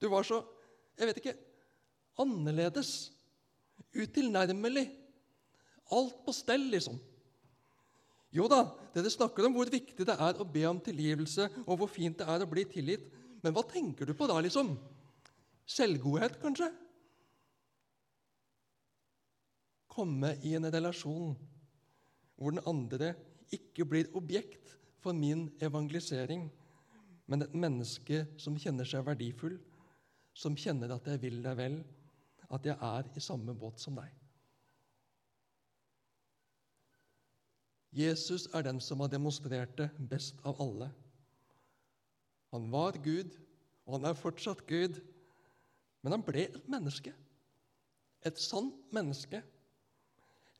Du 0.00 0.08
var 0.12 0.24
så 0.28 0.42
jeg 1.00 1.08
vet 1.08 1.20
ikke 1.20 1.38
annerledes, 2.20 3.10
utilnærmelig. 3.96 4.84
Alt 5.96 6.18
på 6.26 6.34
stell, 6.36 6.66
liksom. 6.74 6.98
Jo 8.34 8.46
da, 8.50 8.60
dere 8.94 9.10
snakker 9.10 9.46
om 9.46 9.56
hvor 9.56 9.70
viktig 9.70 10.06
det 10.06 10.14
er 10.14 10.38
å 10.38 10.46
be 10.46 10.62
om 10.68 10.78
tilgivelse, 10.82 11.48
og 11.66 11.80
hvor 11.80 11.90
fint 11.90 12.20
det 12.20 12.28
er 12.30 12.44
å 12.44 12.50
bli 12.50 12.64
tilgitt. 12.70 13.08
Men 13.42 13.54
hva 13.56 13.64
tenker 13.66 14.06
du 14.06 14.14
på 14.14 14.28
da, 14.30 14.36
liksom? 14.44 14.74
Selvgodhet, 15.70 16.38
kanskje? 16.42 16.68
Komme 19.90 20.36
i 20.46 20.54
en 20.58 20.68
relasjon 20.70 21.34
hvor 22.40 22.54
den 22.54 22.62
andre 22.68 23.14
ikke 23.52 23.84
blir 23.88 24.12
objekt 24.16 24.76
for 25.02 25.16
min 25.16 25.48
evangelisering, 25.60 26.46
men 27.30 27.44
et 27.44 27.56
menneske 27.56 28.24
som 28.40 28.56
kjenner 28.58 28.86
seg 28.88 29.04
verdifull, 29.06 29.58
som 30.36 30.56
kjenner 30.58 30.94
at 30.94 31.10
jeg 31.10 31.20
vil 31.24 31.42
deg 31.44 31.58
vel, 31.58 31.76
at 32.50 32.66
jeg 32.66 32.78
er 32.78 33.10
i 33.16 33.22
samme 33.22 33.54
båt 33.58 33.82
som 33.82 33.98
deg. 33.98 34.19
Jesus 37.90 38.46
er 38.54 38.62
den 38.62 38.78
som 38.80 39.00
har 39.02 39.10
demonstrert 39.10 39.72
det 39.78 39.90
best 40.10 40.38
av 40.46 40.60
alle. 40.62 40.90
Han 42.54 42.70
var 42.70 42.98
Gud, 43.02 43.34
og 43.86 43.98
han 43.98 44.10
er 44.10 44.18
fortsatt 44.18 44.62
Gud, 44.66 45.00
men 46.02 46.14
han 46.14 46.24
ble 46.26 46.46
et 46.48 46.68
menneske. 46.70 47.12
Et 48.26 48.38
sant 48.38 48.76
menneske. 48.94 49.42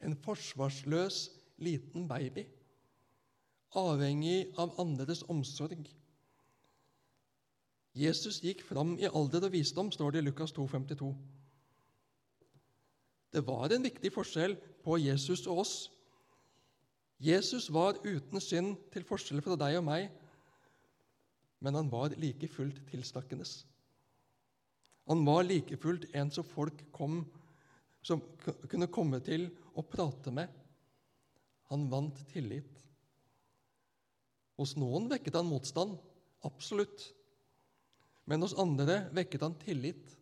En 0.00 0.16
forsvarsløs 0.24 1.28
liten 1.60 2.06
baby, 2.08 2.46
avhengig 3.76 4.50
av 4.58 4.72
andres 4.80 5.22
omsorg. 5.28 5.84
Jesus 7.94 8.40
gikk 8.42 8.62
fram 8.64 8.94
i 8.98 9.08
alder 9.10 9.48
og 9.48 9.54
visdom, 9.54 9.90
står 9.92 10.14
det 10.14 10.22
i 10.22 10.26
Lukas 10.28 10.54
2, 10.56 10.66
52. 10.72 11.10
Det 13.30 13.42
var 13.46 13.70
en 13.70 13.86
viktig 13.86 14.10
forskjell 14.14 14.56
på 14.82 14.98
Jesus 14.98 15.44
og 15.46 15.62
oss. 15.64 15.74
Jesus 17.20 17.68
var 17.68 17.98
uten 18.00 18.40
synd 18.40 18.78
til 18.94 19.04
forskjell 19.04 19.42
fra 19.44 19.56
deg 19.60 19.76
og 19.76 19.84
meg, 19.84 20.08
men 21.60 21.76
han 21.76 21.90
var 21.92 22.14
like 22.16 22.48
fullt 22.48 22.78
tilsnakkende. 22.88 23.44
Han 25.10 25.24
var 25.26 25.44
like 25.44 25.76
fullt 25.82 26.06
en 26.16 26.30
som 26.32 26.46
folk 26.48 26.80
kom, 26.96 27.20
som 28.00 28.22
kunne 28.40 28.88
komme 28.88 29.20
til 29.24 29.50
og 29.74 29.90
prate 29.92 30.32
med. 30.32 30.48
Han 31.68 31.88
vant 31.92 32.16
tillit. 32.32 32.78
Hos 34.56 34.72
noen 34.80 35.10
vekket 35.10 35.36
han 35.36 35.48
motstand, 35.48 35.98
absolutt. 36.48 37.04
Men 38.24 38.40
hos 38.44 38.56
andre 38.60 39.02
vekket 39.16 39.44
han 39.44 39.58
tillit, 39.60 40.16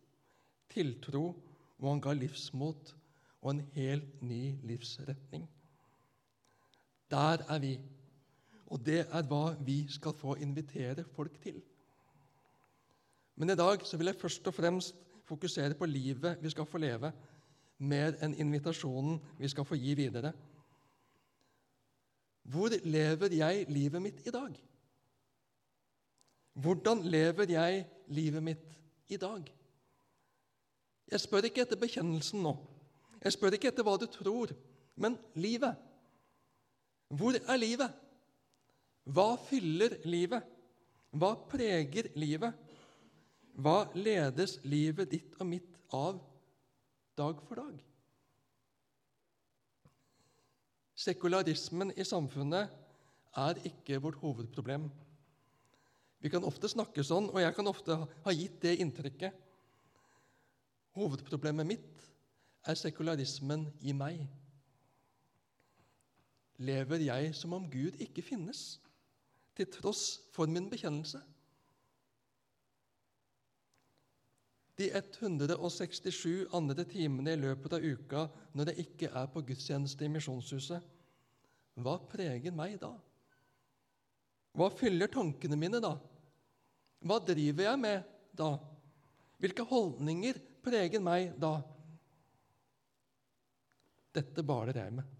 tiltro, 0.73 1.31
og 1.79 1.87
han 1.93 2.03
ga 2.03 2.15
livsmot 2.17 2.91
og 3.39 3.53
en 3.53 3.63
helt 3.77 4.19
ny 4.25 4.57
livsretning. 4.67 5.47
Der 7.09 7.43
er 7.49 7.59
vi, 7.59 7.73
og 8.69 8.85
det 8.85 8.99
er 9.07 9.25
hva 9.25 9.55
vi 9.65 9.81
skal 9.89 10.13
få 10.13 10.35
invitere 10.35 11.05
folk 11.15 11.39
til. 11.41 11.61
Men 13.35 13.49
i 13.49 13.55
dag 13.55 13.85
så 13.87 13.97
vil 13.97 14.11
jeg 14.11 14.19
først 14.19 14.47
og 14.47 14.53
fremst 14.53 14.95
fokusere 15.25 15.73
på 15.73 15.85
livet 15.85 16.37
vi 16.41 16.49
skal 16.49 16.65
få 16.65 16.77
leve, 16.77 17.11
mer 17.79 18.17
enn 18.19 18.35
invitasjonen 18.35 19.21
vi 19.39 19.47
skal 19.47 19.65
få 19.65 19.77
gi 19.79 19.93
videre. 19.95 20.33
Hvor 22.43 22.73
lever 22.83 23.35
jeg 23.37 23.65
livet 23.69 24.01
mitt 24.01 24.25
i 24.27 24.33
dag? 24.33 24.57
Hvordan 26.53 27.05
lever 27.07 27.51
jeg 27.53 27.85
livet 28.07 28.43
mitt 28.43 28.65
i 29.07 29.17
dag? 29.17 29.45
Jeg 31.11 31.21
spør 31.21 31.47
ikke 31.47 31.63
etter 31.63 31.79
bekjennelsen 31.79 32.43
nå. 32.43 32.55
Jeg 33.23 33.33
spør 33.33 33.55
ikke 33.55 33.71
etter 33.71 33.85
hva 33.85 33.95
du 33.97 34.05
tror, 34.11 34.51
men 34.99 35.15
livet. 35.35 35.77
Hvor 37.09 37.33
er 37.39 37.57
livet? 37.57 37.93
Hva 39.09 39.33
fyller 39.49 39.97
livet? 40.05 40.45
Hva 41.09 41.33
preger 41.49 42.11
livet? 42.19 42.53
Hva 43.59 43.89
ledes 43.97 44.59
livet 44.63 45.09
ditt 45.11 45.37
og 45.41 45.49
mitt 45.49 45.79
av 45.95 46.19
dag 47.17 47.41
for 47.47 47.59
dag? 47.63 47.79
Sekularismen 50.99 51.93
i 51.95 52.05
samfunnet 52.05 52.69
er 53.39 53.61
ikke 53.65 53.99
vårt 54.03 54.19
hovedproblem. 54.21 54.89
Vi 56.19 56.29
kan 56.31 56.43
ofte 56.43 56.69
snakke 56.69 57.03
sånn, 57.07 57.29
og 57.31 57.39
jeg 57.39 57.55
kan 57.55 57.71
ofte 57.71 57.95
ha 57.95 58.33
gitt 58.35 58.59
det 58.61 58.75
inntrykket. 58.83 59.33
Hovedproblemet 60.99 61.67
mitt 61.67 62.09
er 62.67 62.75
sekularismen 62.75 63.69
i 63.87 63.95
meg. 63.95 64.25
Lever 66.59 67.05
jeg 67.05 67.33
som 67.37 67.55
om 67.55 67.67
Gud 67.71 67.99
ikke 68.03 68.23
finnes, 68.25 68.79
til 69.55 69.67
tross 69.71 70.19
for 70.35 70.51
min 70.51 70.67
bekjennelse? 70.71 71.21
De 74.79 74.87
167 74.95 76.47
andre 76.55 76.85
timene 76.87 77.33
i 77.35 77.39
løpet 77.39 77.73
av 77.75 77.83
uka 77.83 78.23
når 78.55 78.71
jeg 78.71 78.85
ikke 78.85 79.09
er 79.11 79.27
på 79.31 79.43
gudstjeneste 79.47 80.07
i 80.07 80.11
Misjonshuset, 80.11 80.85
hva 81.79 81.97
preger 82.11 82.55
meg 82.55 82.77
da? 82.79 82.93
Hva 84.55 84.69
fyller 84.71 85.11
tankene 85.11 85.59
mine 85.59 85.81
da? 85.83 85.93
Hva 87.03 87.19
driver 87.23 87.69
jeg 87.69 87.79
med 87.79 88.07
da? 88.35 88.53
Hvilke 89.39 89.63
holdninger 89.67 90.39
preger 90.63 91.03
meg 91.03 91.35
da? 91.39 91.53
Dette 94.15 94.43
baler 94.43 94.79
jeg 94.79 94.95
med. 94.95 95.18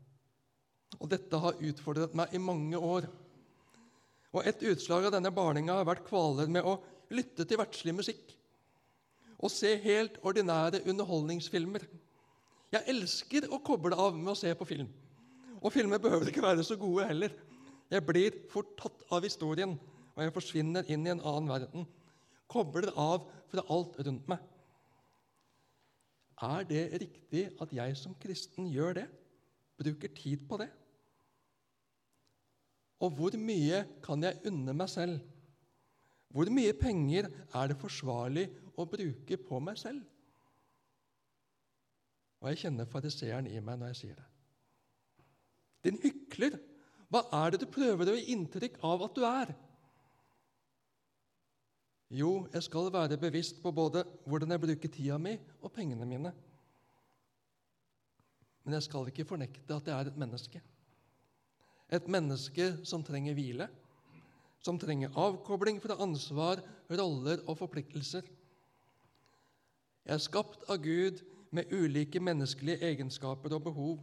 Og 0.98 1.10
dette 1.12 1.42
har 1.44 1.60
utfordret 1.62 2.16
meg 2.18 2.34
i 2.34 2.42
mange 2.42 2.78
år. 2.78 3.06
Og 4.34 4.46
Et 4.46 4.66
utslag 4.72 5.06
av 5.06 5.14
denne 5.14 5.32
barninga 5.34 5.78
har 5.78 5.88
vært 5.88 6.08
kvaler 6.08 6.50
med 6.50 6.66
å 6.66 6.80
lytte 7.14 7.46
til 7.46 7.58
verdslig 7.62 7.96
musikk 7.98 8.36
og 9.40 9.52
se 9.54 9.72
helt 9.80 10.18
ordinære 10.28 10.82
underholdningsfilmer. 10.92 11.86
Jeg 12.74 12.92
elsker 12.92 13.48
å 13.50 13.62
koble 13.64 13.96
av 13.96 14.18
med 14.18 14.34
å 14.34 14.38
se 14.38 14.52
på 14.58 14.68
film. 14.68 14.90
Og 15.64 15.72
filmer 15.74 16.02
behøver 16.02 16.28
ikke 16.30 16.44
være 16.44 16.66
så 16.68 16.76
gode 16.80 17.08
heller. 17.08 17.32
Jeg 17.90 18.06
blir 18.06 18.36
fort 18.52 18.76
tatt 18.78 19.06
av 19.16 19.24
historien, 19.26 19.78
og 20.14 20.22
jeg 20.22 20.36
forsvinner 20.36 20.92
inn 20.92 21.08
i 21.08 21.14
en 21.14 21.24
annen 21.24 21.50
verden. 21.50 21.88
Kobler 22.52 22.92
av 23.00 23.26
fra 23.50 23.64
alt 23.72 23.96
rundt 24.04 24.28
meg. 24.30 24.44
Er 26.44 26.68
det 26.68 26.84
riktig 27.02 27.48
at 27.60 27.74
jeg 27.76 27.96
som 28.00 28.16
kristen 28.20 28.70
gjør 28.72 29.00
det? 29.02 29.08
Bruker 29.80 30.12
tid 30.16 30.46
på 30.48 30.60
det? 30.62 30.70
Og 33.00 33.14
hvor 33.16 33.36
mye 33.40 33.84
kan 34.04 34.24
jeg 34.24 34.42
unne 34.50 34.76
meg 34.76 34.90
selv? 34.92 35.20
Hvor 36.30 36.50
mye 36.54 36.74
penger 36.78 37.30
er 37.58 37.72
det 37.72 37.78
forsvarlig 37.82 38.50
å 38.78 38.86
bruke 38.90 39.38
på 39.42 39.62
meg 39.64 39.80
selv? 39.82 40.04
Og 42.40 42.52
jeg 42.52 42.62
kjenner 42.64 42.88
fariseeren 42.88 43.48
i 43.50 43.60
meg 43.60 43.80
når 43.80 43.92
jeg 43.92 44.02
sier 44.02 44.20
det. 44.20 44.28
Din 45.88 45.98
hykler, 46.04 46.60
hva 47.10 47.24
er 47.40 47.56
det 47.56 47.64
du 47.64 47.72
prøver 47.72 48.12
å 48.12 48.18
gi 48.18 48.30
inntrykk 48.36 48.78
av 48.86 49.04
at 49.08 49.16
du 49.18 49.26
er? 49.28 49.56
Jo, 52.10 52.48
jeg 52.54 52.66
skal 52.66 52.90
være 52.94 53.20
bevisst 53.22 53.60
på 53.62 53.72
både 53.76 54.04
hvordan 54.26 54.56
jeg 54.56 54.64
bruker 54.64 54.92
tida 54.92 55.18
mi 55.22 55.36
og 55.62 55.74
pengene 55.74 56.08
mine. 56.10 56.32
Men 58.64 58.78
jeg 58.78 58.86
skal 58.88 59.10
ikke 59.10 59.28
fornekte 59.30 59.78
at 59.78 59.88
jeg 59.90 59.96
er 59.96 60.10
et 60.10 60.18
menneske. 60.20 60.62
Et 61.90 62.08
menneske 62.12 62.72
som 62.86 63.04
trenger 63.06 63.34
hvile, 63.38 63.70
som 64.62 64.78
trenger 64.78 65.16
avkobling 65.18 65.80
fra 65.82 65.98
ansvar, 66.04 66.62
roller 66.90 67.42
og 67.48 67.58
forpliktelser. 67.62 68.26
Jeg 70.06 70.16
er 70.16 70.22
skapt 70.22 70.66
av 70.70 70.82
Gud 70.84 71.24
med 71.56 71.72
ulike 71.74 72.22
menneskelige 72.22 72.82
egenskaper 72.92 73.56
og 73.58 73.64
behov. 73.70 73.98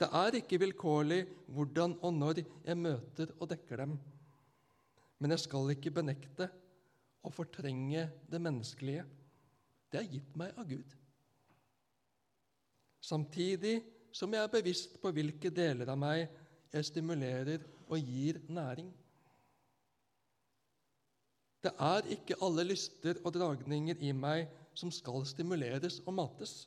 Det 0.00 0.08
er 0.16 0.38
ikke 0.38 0.60
vilkårlig 0.62 1.26
hvordan 1.52 1.98
og 2.00 2.14
når 2.16 2.40
jeg 2.40 2.78
møter 2.78 3.34
og 3.38 3.50
dekker 3.50 3.82
dem. 3.84 3.98
Men 5.20 5.34
jeg 5.34 5.44
skal 5.44 5.74
ikke 5.74 5.92
benekte 5.92 6.48
og 7.20 7.34
fortrenge 7.36 8.06
det 8.30 8.40
menneskelige. 8.40 9.04
Det 9.92 10.00
er 10.00 10.08
gitt 10.08 10.36
meg 10.40 10.56
av 10.56 10.68
Gud. 10.70 10.96
Samtidig 13.00 13.80
som 14.12 14.32
jeg 14.34 14.42
er 14.42 14.52
bevisst 14.52 14.96
på 15.02 15.12
hvilke 15.14 15.52
deler 15.54 15.90
av 15.92 15.98
meg 16.00 16.26
jeg 16.70 16.86
stimulerer 16.86 17.62
og 17.90 17.98
gir 17.98 18.40
næring. 18.48 18.90
Det 21.60 21.72
er 21.76 22.06
ikke 22.14 22.38
alle 22.40 22.64
lyster 22.64 23.18
og 23.24 23.34
dragninger 23.34 24.00
i 24.00 24.12
meg 24.16 24.48
som 24.74 24.92
skal 24.94 25.26
stimuleres 25.28 26.00
og 26.06 26.14
mates. 26.16 26.64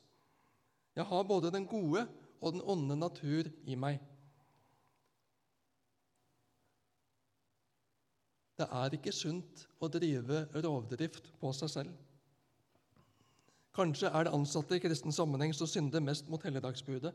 Jeg 0.94 1.04
har 1.04 1.22
både 1.26 1.50
den 1.50 1.66
gode 1.66 2.06
og 2.40 2.52
den 2.52 2.62
onde 2.62 2.96
natur 2.96 3.48
i 3.66 3.74
meg. 3.74 3.98
Det 8.54 8.66
er 8.70 8.94
ikke 8.94 9.12
sunt 9.12 9.64
å 9.82 9.90
drive 9.90 10.44
rovdrift 10.54 11.32
på 11.40 11.50
seg 11.58 11.72
selv. 11.72 11.94
Kanskje 13.74 14.12
er 14.14 14.28
det 14.28 14.34
ansatte 14.36 14.76
i 14.76 14.82
kristen 14.82 15.12
sammenheng 15.12 15.50
som 15.56 15.66
synder 15.66 16.02
mest 16.04 16.28
mot 16.30 16.42
helligdagsbudet. 16.46 17.10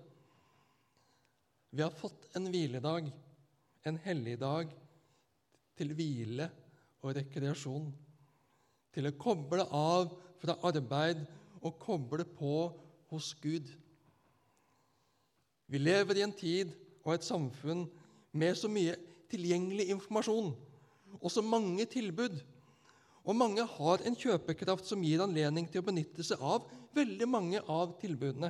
Vi 1.70 1.82
har 1.82 1.94
fått 1.94 2.30
en 2.36 2.48
hviledag, 2.50 3.12
en 3.86 3.98
helligdag, 4.04 4.72
til 5.80 5.94
hvile 5.96 6.50
og 7.06 7.14
rekreasjon. 7.16 7.92
Til 8.92 9.08
å 9.08 9.16
koble 9.22 9.64
av 9.76 10.10
fra 10.42 10.58
arbeid 10.68 11.22
og 11.62 11.78
koble 11.80 12.26
på 12.26 12.54
hos 13.12 13.32
Gud. 13.42 13.70
Vi 15.70 15.80
lever 15.80 16.20
i 16.20 16.26
en 16.26 16.36
tid 16.36 16.74
og 17.06 17.14
et 17.14 17.28
samfunn 17.28 17.86
med 18.32 18.58
så 18.58 18.70
mye 18.72 18.98
tilgjengelig 19.30 19.92
informasjon 19.94 20.52
og 21.20 21.30
så 21.32 21.44
mange 21.46 21.86
tilbud 21.90 22.38
og 23.30 23.38
mange 23.38 23.66
har 23.78 24.02
en 24.08 24.18
kjøpekraft 24.18 24.88
som 24.90 25.04
gir 25.06 25.22
anledning 25.22 25.68
til 25.70 25.84
å 25.84 25.88
benytte 25.90 26.26
seg 26.26 26.42
av 26.42 26.66
veldig 26.98 27.28
mange 27.30 27.62
av 27.70 27.94
tilbudene. 28.02 28.50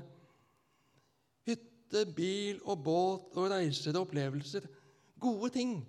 Hytte, 1.47 1.78
bil 2.15 2.59
og 2.65 2.83
båt 2.85 3.37
og 3.37 3.49
reiser 3.51 3.95
og 3.95 4.07
opplevelser. 4.07 4.67
Gode 5.19 5.49
ting. 5.55 5.79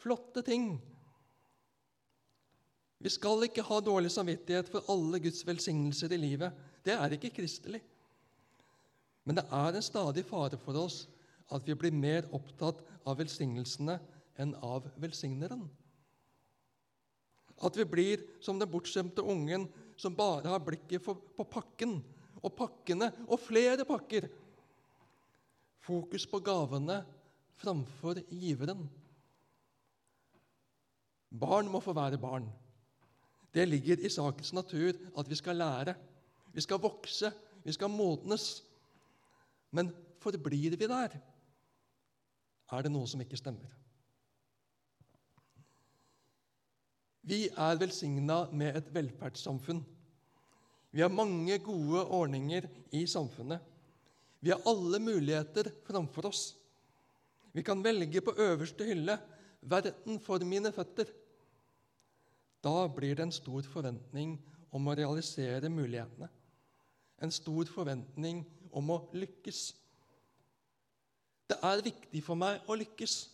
Flotte 0.00 0.42
ting. 0.42 0.72
Vi 3.00 3.08
skal 3.08 3.46
ikke 3.46 3.64
ha 3.64 3.80
dårlig 3.80 4.10
samvittighet 4.12 4.68
for 4.68 4.84
alle 4.92 5.20
Guds 5.24 5.40
velsignelser 5.46 6.12
i 6.12 6.20
livet. 6.20 6.52
Det 6.84 6.92
er 6.92 7.16
ikke 7.16 7.32
kristelig. 7.40 7.80
Men 9.24 9.38
det 9.38 9.46
er 9.52 9.76
en 9.76 9.84
stadig 9.84 10.24
fare 10.28 10.58
for 10.60 10.76
oss 10.80 11.04
at 11.50 11.66
vi 11.66 11.76
blir 11.76 11.94
mer 11.96 12.28
opptatt 12.36 12.82
av 13.08 13.18
velsignelsene 13.20 13.96
enn 14.40 14.54
av 14.64 14.86
velsigneren. 15.00 15.64
At 17.60 17.76
vi 17.76 17.84
blir 17.84 18.22
som 18.40 18.60
den 18.60 18.70
bortskjemte 18.70 19.24
ungen 19.24 19.66
som 20.00 20.16
bare 20.16 20.48
har 20.48 20.62
blikket 20.64 21.04
på 21.04 21.44
pakken 21.48 21.98
og 22.40 22.54
pakkene 22.56 23.10
og 23.26 23.40
flere 23.42 23.84
pakker. 23.88 24.28
Fokus 25.90 26.26
på 26.30 26.38
gavene 26.46 27.00
framfor 27.58 28.20
giveren. 28.30 28.84
Barn 31.30 31.70
må 31.70 31.80
få 31.82 31.94
være 31.96 32.18
barn. 32.18 32.46
Det 33.54 33.66
ligger 33.66 33.98
i 33.98 34.10
sakens 34.10 34.52
natur 34.54 34.94
at 35.18 35.30
vi 35.30 35.38
skal 35.38 35.58
lære. 35.58 35.94
Vi 36.54 36.62
skal 36.62 36.78
vokse, 36.82 37.32
vi 37.64 37.74
skal 37.74 37.90
modnes. 37.90 38.62
Men 39.70 39.90
forblir 40.22 40.76
vi 40.76 40.86
der, 40.86 41.16
er 42.70 42.82
det 42.82 42.92
noe 42.92 43.08
som 43.10 43.22
ikke 43.22 43.38
stemmer. 43.38 43.70
Vi 47.26 47.48
er 47.48 47.78
velsigna 47.82 48.44
med 48.52 48.78
et 48.78 48.94
velferdssamfunn. 48.94 49.82
Vi 50.90 51.02
har 51.02 51.10
mange 51.10 51.58
gode 51.62 52.04
ordninger 52.06 52.66
i 52.92 53.04
samfunnet. 53.06 53.60
Vi 54.40 54.50
har 54.50 54.62
alle 54.68 54.98
muligheter 54.98 55.68
framfor 55.84 56.30
oss. 56.30 56.54
Vi 57.52 57.62
kan 57.62 57.82
velge 57.84 58.20
på 58.20 58.34
øverste 58.36 58.84
hylle 58.84 59.18
'Verden 59.62 60.20
for 60.20 60.38
mine 60.38 60.72
føtter'. 60.72 61.12
Da 62.64 62.86
blir 62.88 63.14
det 63.14 63.22
en 63.22 63.32
stor 63.32 63.62
forventning 63.62 64.38
om 64.72 64.88
å 64.88 64.94
realisere 64.94 65.68
mulighetene. 65.68 66.28
En 67.22 67.30
stor 67.30 67.64
forventning 67.64 68.46
om 68.72 68.90
å 68.90 68.98
lykkes. 69.12 69.74
Det 71.48 71.58
er 71.62 71.82
viktig 71.82 72.22
for 72.24 72.34
meg 72.34 72.60
å 72.68 72.76
lykkes. 72.78 73.28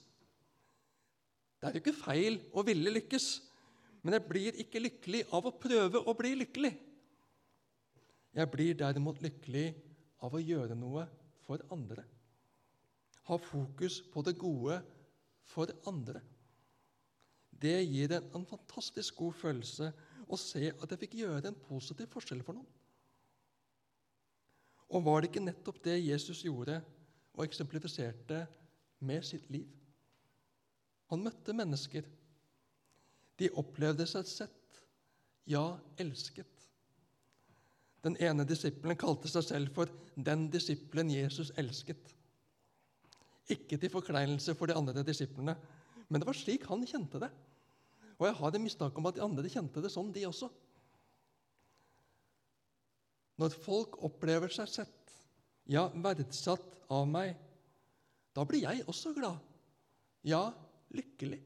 Det 1.61 1.69
er 1.69 1.73
jo 1.73 1.83
ikke 1.83 2.05
feil 2.05 2.41
å 2.53 2.65
ville 2.67 2.91
lykkes. 2.91 3.27
Men 4.03 4.17
jeg 4.17 4.29
blir 4.29 4.59
ikke 4.63 4.83
lykkelig 4.83 5.25
av 5.35 5.47
å 5.47 5.55
prøve 5.61 5.99
å 5.99 6.15
bli 6.15 6.35
lykkelig. 6.35 6.73
Jeg 8.37 8.51
blir 8.53 8.75
derimot 8.79 9.23
lykkelig 9.25 9.75
av 10.25 10.35
å 10.35 10.43
gjøre 10.43 10.77
noe 10.79 11.05
for 11.47 11.63
andre. 11.75 12.05
Ha 13.27 13.39
fokus 13.43 14.01
på 14.13 14.23
det 14.27 14.37
gode 14.39 14.79
for 15.51 15.71
andre. 15.91 16.23
Det 17.57 17.79
gir 17.85 18.13
en, 18.13 18.27
en 18.37 18.47
fantastisk 18.49 19.17
god 19.19 19.37
følelse 19.41 19.91
å 20.27 20.39
se 20.41 20.69
at 20.71 20.91
jeg 20.93 21.03
fikk 21.05 21.17
gjøre 21.23 21.51
en 21.51 21.63
positiv 21.69 22.11
forskjell 22.13 22.43
for 22.47 22.59
noen. 22.59 22.73
Og 24.95 25.03
var 25.03 25.23
det 25.23 25.33
ikke 25.33 25.43
nettopp 25.43 25.81
det 25.83 25.97
Jesus 25.99 26.45
gjorde 26.47 26.79
og 27.35 27.43
eksemplifiserte 27.47 28.45
med 29.07 29.25
sitt 29.27 29.49
liv? 29.51 29.67
Han 31.11 31.25
møtte 31.27 31.55
mennesker. 31.55 32.07
De 33.37 33.51
opplevde 33.61 34.07
seg 34.09 34.29
sett, 34.31 34.79
ja, 35.47 35.77
elsket. 36.01 36.56
Den 38.07 38.17
ene 38.23 38.47
disippelen 38.47 38.99
kalte 38.99 39.29
seg 39.31 39.43
selv 39.43 39.73
for 39.75 39.91
'den 40.15 40.47
disippelen 40.51 41.11
Jesus 41.11 41.51
elsket'. 41.59 42.13
Ikke 43.51 43.79
til 43.79 43.91
forkleinelse 43.91 44.55
for 44.55 44.67
de 44.67 44.75
andre 44.79 45.03
disiplene, 45.03 45.57
men 46.09 46.21
det 46.21 46.27
var 46.27 46.39
slik 46.39 46.67
han 46.71 46.87
kjente 46.87 47.21
det. 47.21 47.31
Og 48.19 48.27
jeg 48.27 48.39
har 48.39 48.55
en 48.55 48.63
mistanke 48.63 48.97
om 48.97 49.07
at 49.07 49.15
de 49.15 49.23
andre 49.23 49.51
kjente 49.51 49.83
det 49.83 49.91
sånn, 49.93 50.13
de 50.13 50.25
også. 50.27 50.49
Når 53.37 53.59
folk 53.67 53.99
opplever 54.07 54.49
seg 54.49 54.69
sett, 54.69 55.13
ja, 55.67 55.89
verdsatt 55.89 56.79
av 56.89 57.05
meg, 57.11 57.35
da 58.33 58.45
blir 58.45 58.63
jeg 58.63 58.87
også 58.87 59.13
glad. 59.15 59.39
Ja, 60.23 60.55
lykkelig. 60.95 61.43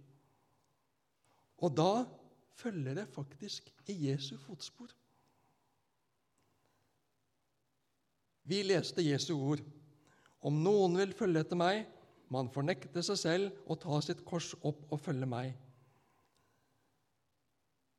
Og 1.65 1.75
da 1.75 2.07
følger 2.61 3.03
jeg 3.03 3.15
faktisk 3.17 3.73
i 3.89 3.97
Jesu 4.07 4.37
fotspor. 4.39 4.93
Vi 8.51 8.65
leste 8.67 9.05
Jesu 9.05 9.35
ord. 9.37 9.63
Om 10.43 10.57
noen 10.65 10.97
vil 10.99 11.13
følge 11.15 11.45
etter 11.45 11.59
meg, 11.59 11.85
må 12.31 12.41
han 12.43 12.51
fornekte 12.51 13.03
seg 13.05 13.19
selv 13.21 13.71
og 13.71 13.79
ta 13.83 14.01
sitt 14.03 14.25
kors 14.27 14.53
opp 14.67 14.89
og 14.91 14.99
følge 15.03 15.29
meg. 15.31 15.53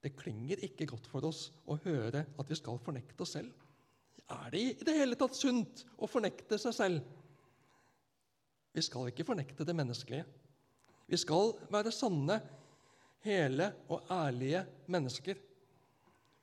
Det 0.01 0.15
klinger 0.17 0.63
ikke 0.65 0.89
godt 0.89 1.07
for 1.07 1.27
oss 1.29 1.45
å 1.69 1.77
høre 1.85 2.25
at 2.25 2.51
vi 2.51 2.57
skal 2.57 2.81
fornekte 2.83 3.23
oss 3.23 3.35
selv. 3.37 3.51
Er 4.31 4.51
det 4.51 4.61
i 4.61 4.85
det 4.87 4.95
hele 4.97 5.17
tatt 5.19 5.37
sunt 5.37 5.83
å 5.99 6.09
fornekte 6.09 6.59
seg 6.59 6.75
selv? 6.75 7.01
Vi 8.71 8.83
skal 8.83 9.11
ikke 9.11 9.27
fornekte 9.27 9.67
det 9.67 9.75
menneskelige. 9.77 10.25
Vi 11.11 11.19
skal 11.19 11.53
være 11.71 11.91
sanne, 11.95 12.39
hele 13.21 13.67
og 13.91 14.07
ærlige 14.11 14.63
mennesker. 14.91 15.37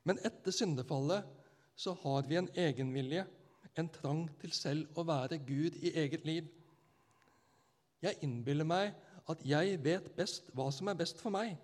Men 0.07 0.21
etter 0.25 0.55
syndefallet 0.55 1.25
så 1.79 1.97
har 2.05 2.29
vi 2.29 2.39
en 2.39 2.51
egenvilje, 2.55 3.25
en 3.79 3.91
trang 3.93 4.27
til 4.41 4.53
selv 4.55 4.99
å 4.99 5.05
være 5.07 5.39
Gud 5.47 5.79
i 5.83 5.93
eget 6.03 6.27
liv. 6.27 6.49
Jeg 8.03 8.19
innbiller 8.23 8.67
meg 8.67 8.95
at 9.29 9.43
jeg 9.47 9.79
vet 9.85 10.11
best 10.17 10.51
hva 10.57 10.69
som 10.75 10.89
er 10.91 10.99
best 10.99 11.21
for 11.23 11.35
meg. 11.35 11.57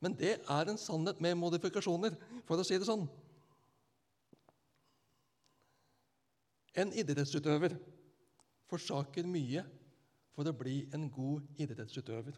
Men 0.00 0.14
det 0.16 0.36
er 0.42 0.70
en 0.70 0.80
sannhet 0.80 1.20
med 1.24 1.38
modifikasjoner, 1.40 2.16
for 2.46 2.60
å 2.60 2.66
si 2.66 2.76
det 2.78 2.88
sånn. 2.88 3.06
En 6.76 6.92
idrettsutøver 6.92 7.76
forsaker 8.68 9.28
mye 9.28 9.62
for 10.36 10.48
å 10.48 10.56
bli 10.56 10.82
en 10.94 11.06
god 11.12 11.46
idrettsutøver. 11.62 12.36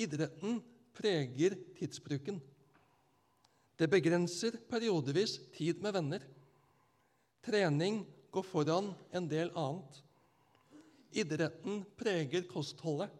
Idretten 0.00 0.62
preger 0.96 1.58
tidsbruken. 1.76 2.38
Det 3.76 3.88
begrenser 3.92 4.56
periodevis 4.70 5.36
tid 5.56 5.82
med 5.84 5.96
venner. 5.96 6.24
Trening 7.42 8.02
går 8.30 8.46
foran 8.46 8.92
en 9.10 9.28
del 9.28 9.50
annet. 9.58 9.98
Idretten 11.12 11.82
preger 11.98 12.46
kostholdet. 12.48 13.10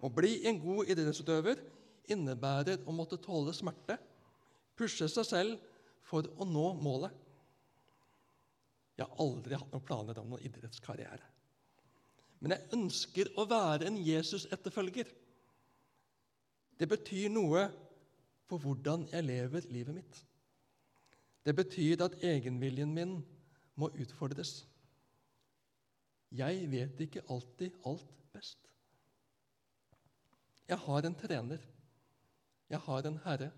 Å 0.00 0.08
bli 0.12 0.42
en 0.48 0.58
god 0.60 0.90
idrettsutøver 0.92 1.60
innebærer 2.12 2.82
å 2.86 2.94
måtte 2.94 3.18
tåle 3.22 3.54
smerte, 3.56 3.96
pushe 4.76 5.08
seg 5.08 5.26
selv 5.26 5.70
for 6.06 6.26
å 6.36 6.46
nå 6.48 6.66
målet. 6.82 7.14
Jeg 8.96 9.06
har 9.06 9.22
aldri 9.24 9.56
hatt 9.58 9.72
noen 9.72 9.84
planer 9.84 10.20
om 10.20 10.30
noen 10.32 10.44
idrettskarriere. 10.48 11.32
Men 12.40 12.54
jeg 12.54 12.76
ønsker 12.76 13.32
å 13.40 13.46
være 13.48 13.88
en 13.88 13.98
Jesus-etterfølger. 14.00 15.08
Det 16.76 16.88
betyr 16.88 17.32
noe 17.32 17.66
for 18.46 18.62
hvordan 18.62 19.06
jeg 19.12 19.26
lever 19.26 19.68
livet 19.72 19.96
mitt. 19.96 20.22
Det 21.46 21.54
betyr 21.54 22.02
at 22.04 22.16
egenviljen 22.26 22.94
min 22.94 23.20
må 23.78 23.88
utfordres. 24.02 24.64
Jeg 26.34 26.66
vet 26.72 27.00
ikke 27.00 27.22
alltid 27.30 27.76
alt 27.86 28.08
best. 28.34 28.58
Jeg 30.66 30.78
har 30.82 31.06
en 31.06 31.14
trener. 31.14 31.62
Jeg 32.70 32.82
har 32.82 33.06
en 33.06 33.20
herre. 33.24 33.50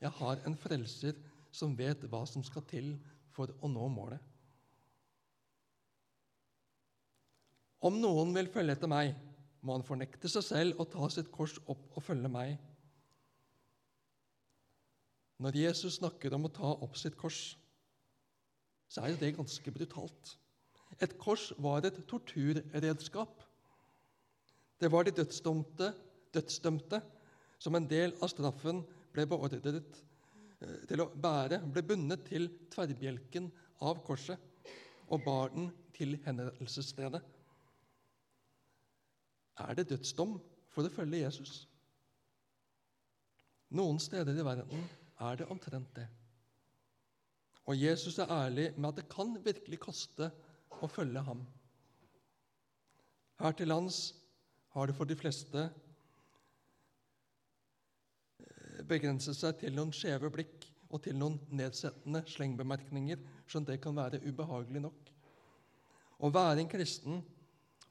Jeg 0.00 0.10
har 0.10 0.42
en 0.46 0.56
frelser 0.56 1.16
som 1.54 1.72
vet 1.78 2.04
hva 2.12 2.24
som 2.28 2.44
skal 2.44 2.66
til 2.68 2.92
for 3.32 3.48
å 3.64 3.70
nå 3.72 3.88
målet. 3.88 4.20
Om 7.84 7.96
noen 8.00 8.36
vil 8.36 8.48
følge 8.52 8.76
etter 8.76 8.90
meg, 8.90 9.14
må 9.64 9.76
han 9.76 9.84
fornekte 9.84 10.28
seg 10.28 10.44
selv 10.44 10.80
og 10.80 10.90
ta 10.92 11.08
sitt 11.12 11.30
kors 11.32 11.56
opp 11.64 11.96
og 11.96 12.04
følge 12.04 12.28
meg. 12.32 12.56
Når 15.42 15.58
Jesus 15.58 15.98
snakker 15.98 16.34
om 16.36 16.46
å 16.46 16.52
ta 16.54 16.70
opp 16.86 16.96
sitt 16.98 17.16
kors, 17.18 17.56
så 18.88 19.02
er 19.02 19.14
jo 19.14 19.20
det 19.20 19.34
ganske 19.34 19.74
brutalt. 19.74 20.36
Et 21.02 21.16
kors 21.18 21.48
var 21.58 21.86
et 21.86 21.96
torturredskap. 22.06 23.42
Det 24.78 24.90
var 24.92 25.06
de 25.06 25.14
dødsdømte, 25.16 25.90
dødsdømte 26.34 27.00
som 27.58 27.74
en 27.74 27.88
del 27.90 28.14
av 28.22 28.30
straffen 28.30 28.82
ble 29.14 29.26
beordret 29.30 29.66
eh, 29.74 30.80
til 30.88 31.02
å 31.02 31.10
bære, 31.10 31.62
ble 31.72 31.82
bundet 31.86 32.26
til 32.28 32.48
tverrbjelken 32.70 33.50
av 33.86 34.02
korset 34.06 34.70
og 35.10 35.22
bar 35.26 35.50
den 35.54 35.70
til 35.94 36.16
henrettelsesstedet. 36.24 37.22
Er 39.64 39.78
det 39.78 39.90
dødsdom 39.90 40.38
for 40.74 40.86
å 40.86 40.92
følge 40.92 41.22
Jesus? 41.22 41.64
Noen 43.74 43.98
steder 44.02 44.36
i 44.38 44.46
verden 44.46 44.84
er 45.20 45.36
det 45.38 45.46
omtrent 45.50 45.90
det. 45.96 46.06
Og 47.64 47.80
Jesus 47.80 48.18
er 48.18 48.32
ærlig 48.32 48.72
med 48.76 48.88
at 48.90 48.96
det 49.00 49.08
kan 49.12 49.36
virkelig 49.44 49.78
koste 49.80 50.30
å 50.82 50.86
følge 50.90 51.20
ham. 51.24 51.46
Her 53.40 53.52
til 53.56 53.68
lands 53.68 54.14
har 54.74 54.86
det 54.86 54.96
for 54.98 55.04
de 55.08 55.16
fleste 55.16 55.60
eh, 58.38 58.82
begrenset 58.88 59.36
seg 59.38 59.58
til 59.62 59.74
noen 59.76 59.92
skjeve 59.94 60.30
blikk 60.34 60.68
og 60.90 61.02
til 61.06 61.16
noen 61.18 61.40
nedsettende 61.50 62.22
slengbemerkninger, 62.30 63.18
skjønt 63.48 63.70
det 63.70 63.80
kan 63.82 63.96
være 63.96 64.22
ubehagelig 64.26 64.84
nok. 64.84 65.00
Å 66.22 66.30
være 66.30 66.60
en 66.62 66.70
kristen 66.70 67.24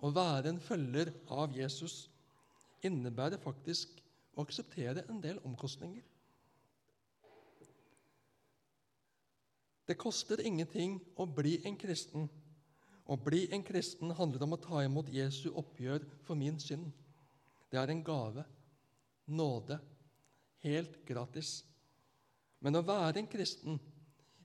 å 0.04 0.12
være 0.12 0.52
en 0.52 0.60
følger 0.60 1.14
av 1.32 1.54
Jesus 1.56 2.10
innebærer 2.84 3.40
faktisk 3.40 4.02
å 4.36 4.44
akseptere 4.44 5.06
en 5.08 5.22
del 5.24 5.40
omkostninger. 5.48 6.04
Det 9.86 10.00
koster 10.00 10.42
ingenting 10.42 11.00
å 11.20 11.26
bli 11.28 11.58
en 11.68 11.76
kristen. 11.80 12.30
Å 13.06 13.18
bli 13.20 13.46
en 13.52 13.64
kristen 13.68 14.14
handler 14.16 14.46
om 14.46 14.56
å 14.56 14.62
ta 14.64 14.84
imot 14.84 15.12
Jesu 15.12 15.50
oppgjør 15.52 16.06
for 16.24 16.40
min 16.40 16.60
synd. 16.60 16.88
Det 17.72 17.80
er 17.82 17.92
en 17.92 18.04
gave, 18.06 18.46
nåde, 19.28 19.80
helt 20.64 21.02
gratis. 21.08 21.64
Men 22.64 22.80
å 22.80 22.86
være 22.86 23.20
en 23.20 23.28
kristen, 23.28 23.80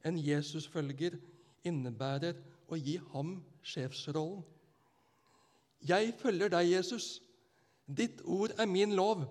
en 0.02 0.18
Jesusfølger, 0.18 1.18
innebærer 1.66 2.38
å 2.70 2.78
gi 2.78 2.96
ham 3.12 3.38
sjefsrollen 3.62 4.44
'Jeg 5.78 6.14
følger 6.18 6.50
deg, 6.50 6.70
Jesus. 6.72 7.20
Ditt 7.86 8.22
ord 8.24 8.50
er 8.58 8.66
min 8.66 8.96
lov.' 8.96 9.26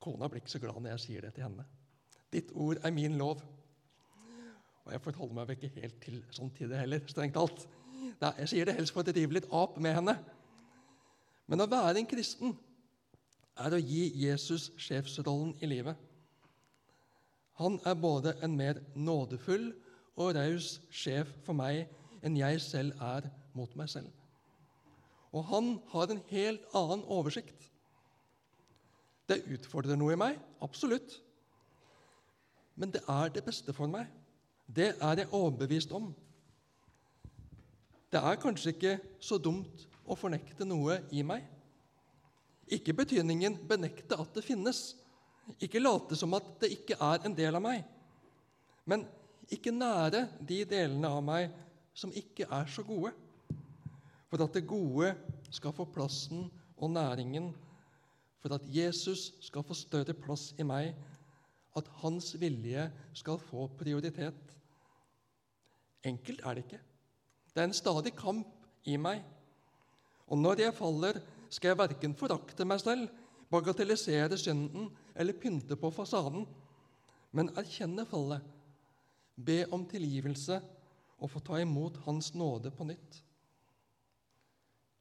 Kona 0.00 0.28
blir 0.28 0.42
ikke 0.42 0.50
så 0.50 0.62
glad 0.62 0.80
når 0.80 0.96
jeg 0.96 1.00
sier 1.04 1.20
det 1.20 1.34
til 1.34 1.46
henne. 1.46 1.66
'Ditt 2.32 2.50
ord 2.54 2.82
er 2.82 2.90
min 2.90 3.18
lov.' 3.18 3.55
Og 4.86 4.94
jeg 4.94 5.02
forholder 5.02 5.34
meg 5.34 5.56
ikke 5.56 5.82
helt 5.82 5.98
til 6.04 6.20
sånn 6.34 6.52
til 6.54 6.72
heller, 6.78 7.02
strengt 7.10 7.34
talt. 7.34 7.66
Jeg 8.22 8.48
sier 8.52 8.68
det 8.68 8.76
helst 8.76 8.94
for 8.94 9.02
å 9.02 9.10
drive 9.10 9.34
litt 9.34 9.48
ap 9.50 9.74
med 9.82 9.96
henne. 9.98 10.14
Men 11.50 11.62
å 11.62 11.70
være 11.70 11.98
en 11.98 12.08
kristen 12.08 12.54
er 13.62 13.74
å 13.74 13.80
gi 13.80 14.08
Jesus 14.20 14.68
sjefsrollen 14.78 15.54
i 15.64 15.70
livet. 15.70 15.98
Han 17.58 17.80
er 17.88 17.96
både 17.98 18.36
en 18.44 18.54
mer 18.56 18.78
nådefull 18.94 19.70
og 20.16 20.34
raus 20.36 20.76
sjef 20.92 21.30
for 21.46 21.56
meg 21.56 21.86
enn 22.24 22.36
jeg 22.38 22.60
selv 22.62 23.00
er 23.02 23.26
mot 23.56 23.72
meg 23.78 23.88
selv. 23.90 24.10
Og 25.32 25.44
han 25.50 25.76
har 25.92 26.12
en 26.12 26.22
helt 26.30 26.66
annen 26.76 27.04
oversikt. 27.12 27.70
Det 29.26 29.42
utfordrer 29.50 29.98
noe 29.98 30.14
i 30.14 30.20
meg, 30.20 30.38
absolutt. 30.62 31.18
Men 32.76 32.92
det 32.94 33.02
er 33.10 33.32
det 33.34 33.44
beste 33.44 33.74
for 33.76 33.90
meg. 33.90 34.06
Det 34.66 34.92
er 35.00 35.20
jeg 35.22 35.32
overbevist 35.32 35.92
om. 35.94 36.10
Det 38.12 38.22
er 38.22 38.40
kanskje 38.40 38.72
ikke 38.74 38.94
så 39.22 39.38
dumt 39.38 39.86
å 40.06 40.16
fornekte 40.18 40.66
noe 40.66 41.00
i 41.14 41.22
meg. 41.26 41.44
Ikke 42.66 42.94
betydningen 42.96 43.58
benekte 43.68 44.18
at 44.18 44.32
det 44.34 44.44
finnes, 44.46 44.96
ikke 45.62 45.82
late 45.82 46.18
som 46.18 46.34
at 46.34 46.48
det 46.62 46.72
ikke 46.74 46.98
er 46.98 47.26
en 47.26 47.34
del 47.36 47.54
av 47.54 47.62
meg, 47.62 47.84
men 48.86 49.04
ikke 49.52 49.74
nære 49.74 50.24
de 50.42 50.64
delene 50.66 51.10
av 51.10 51.22
meg 51.22 51.52
som 51.94 52.10
ikke 52.14 52.48
er 52.50 52.66
så 52.70 52.82
gode, 52.86 53.12
for 54.26 54.42
at 54.42 54.56
det 54.58 54.66
gode 54.66 55.12
skal 55.54 55.74
få 55.74 55.86
plassen 55.94 56.48
og 56.76 56.90
næringen, 56.90 57.52
for 58.42 58.56
at 58.58 58.66
Jesus 58.70 59.32
skal 59.42 59.64
få 59.66 59.74
større 59.78 60.14
plass 60.14 60.50
i 60.58 60.66
meg, 60.66 60.94
at 61.76 61.88
hans 62.02 62.32
vilje 62.40 62.88
skal 63.14 63.38
få 63.42 63.68
prioritet. 63.78 64.45
Enkelt 66.06 66.44
er 66.44 66.54
det 66.54 66.66
ikke. 66.66 66.82
Det 67.52 67.62
er 67.62 67.68
en 67.70 67.76
stadig 67.76 68.12
kamp 68.16 68.66
i 68.86 68.96
meg. 69.00 69.22
Og 70.26 70.38
når 70.38 70.62
jeg 70.66 70.74
faller, 70.76 71.20
skal 71.50 71.72
jeg 71.72 71.78
verken 71.78 72.14
forakte 72.18 72.66
meg 72.66 72.82
selv, 72.82 73.08
bagatellisere 73.50 74.38
synden 74.38 74.90
eller 75.14 75.38
pynte 75.38 75.78
på 75.78 75.90
fasaden, 75.94 76.46
men 77.36 77.52
erkjenne 77.58 78.06
fallet, 78.08 78.42
be 79.36 79.62
om 79.72 79.84
tilgivelse 79.88 80.58
og 81.20 81.30
få 81.30 81.40
ta 81.44 81.60
imot 81.60 82.00
Hans 82.06 82.32
nåde 82.34 82.72
på 82.74 82.86
nytt. 82.88 83.22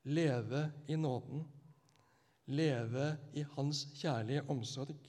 Leve 0.05 0.67
i 0.87 0.95
nåden, 0.99 1.45
leve 2.45 3.15
i 3.33 3.45
Hans 3.55 3.85
kjærlige 3.95 4.43
omsorg. 4.51 4.99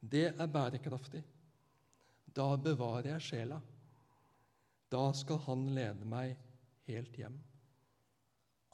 Det 0.00 0.28
er 0.32 0.46
bærekraftig. 0.46 1.22
Da 2.36 2.54
bevarer 2.56 3.14
jeg 3.14 3.26
sjela. 3.28 3.60
Da 4.92 5.10
skal 5.12 5.40
Han 5.46 5.66
lede 5.74 6.06
meg 6.06 6.36
helt 6.86 7.16
hjem. 7.18 7.40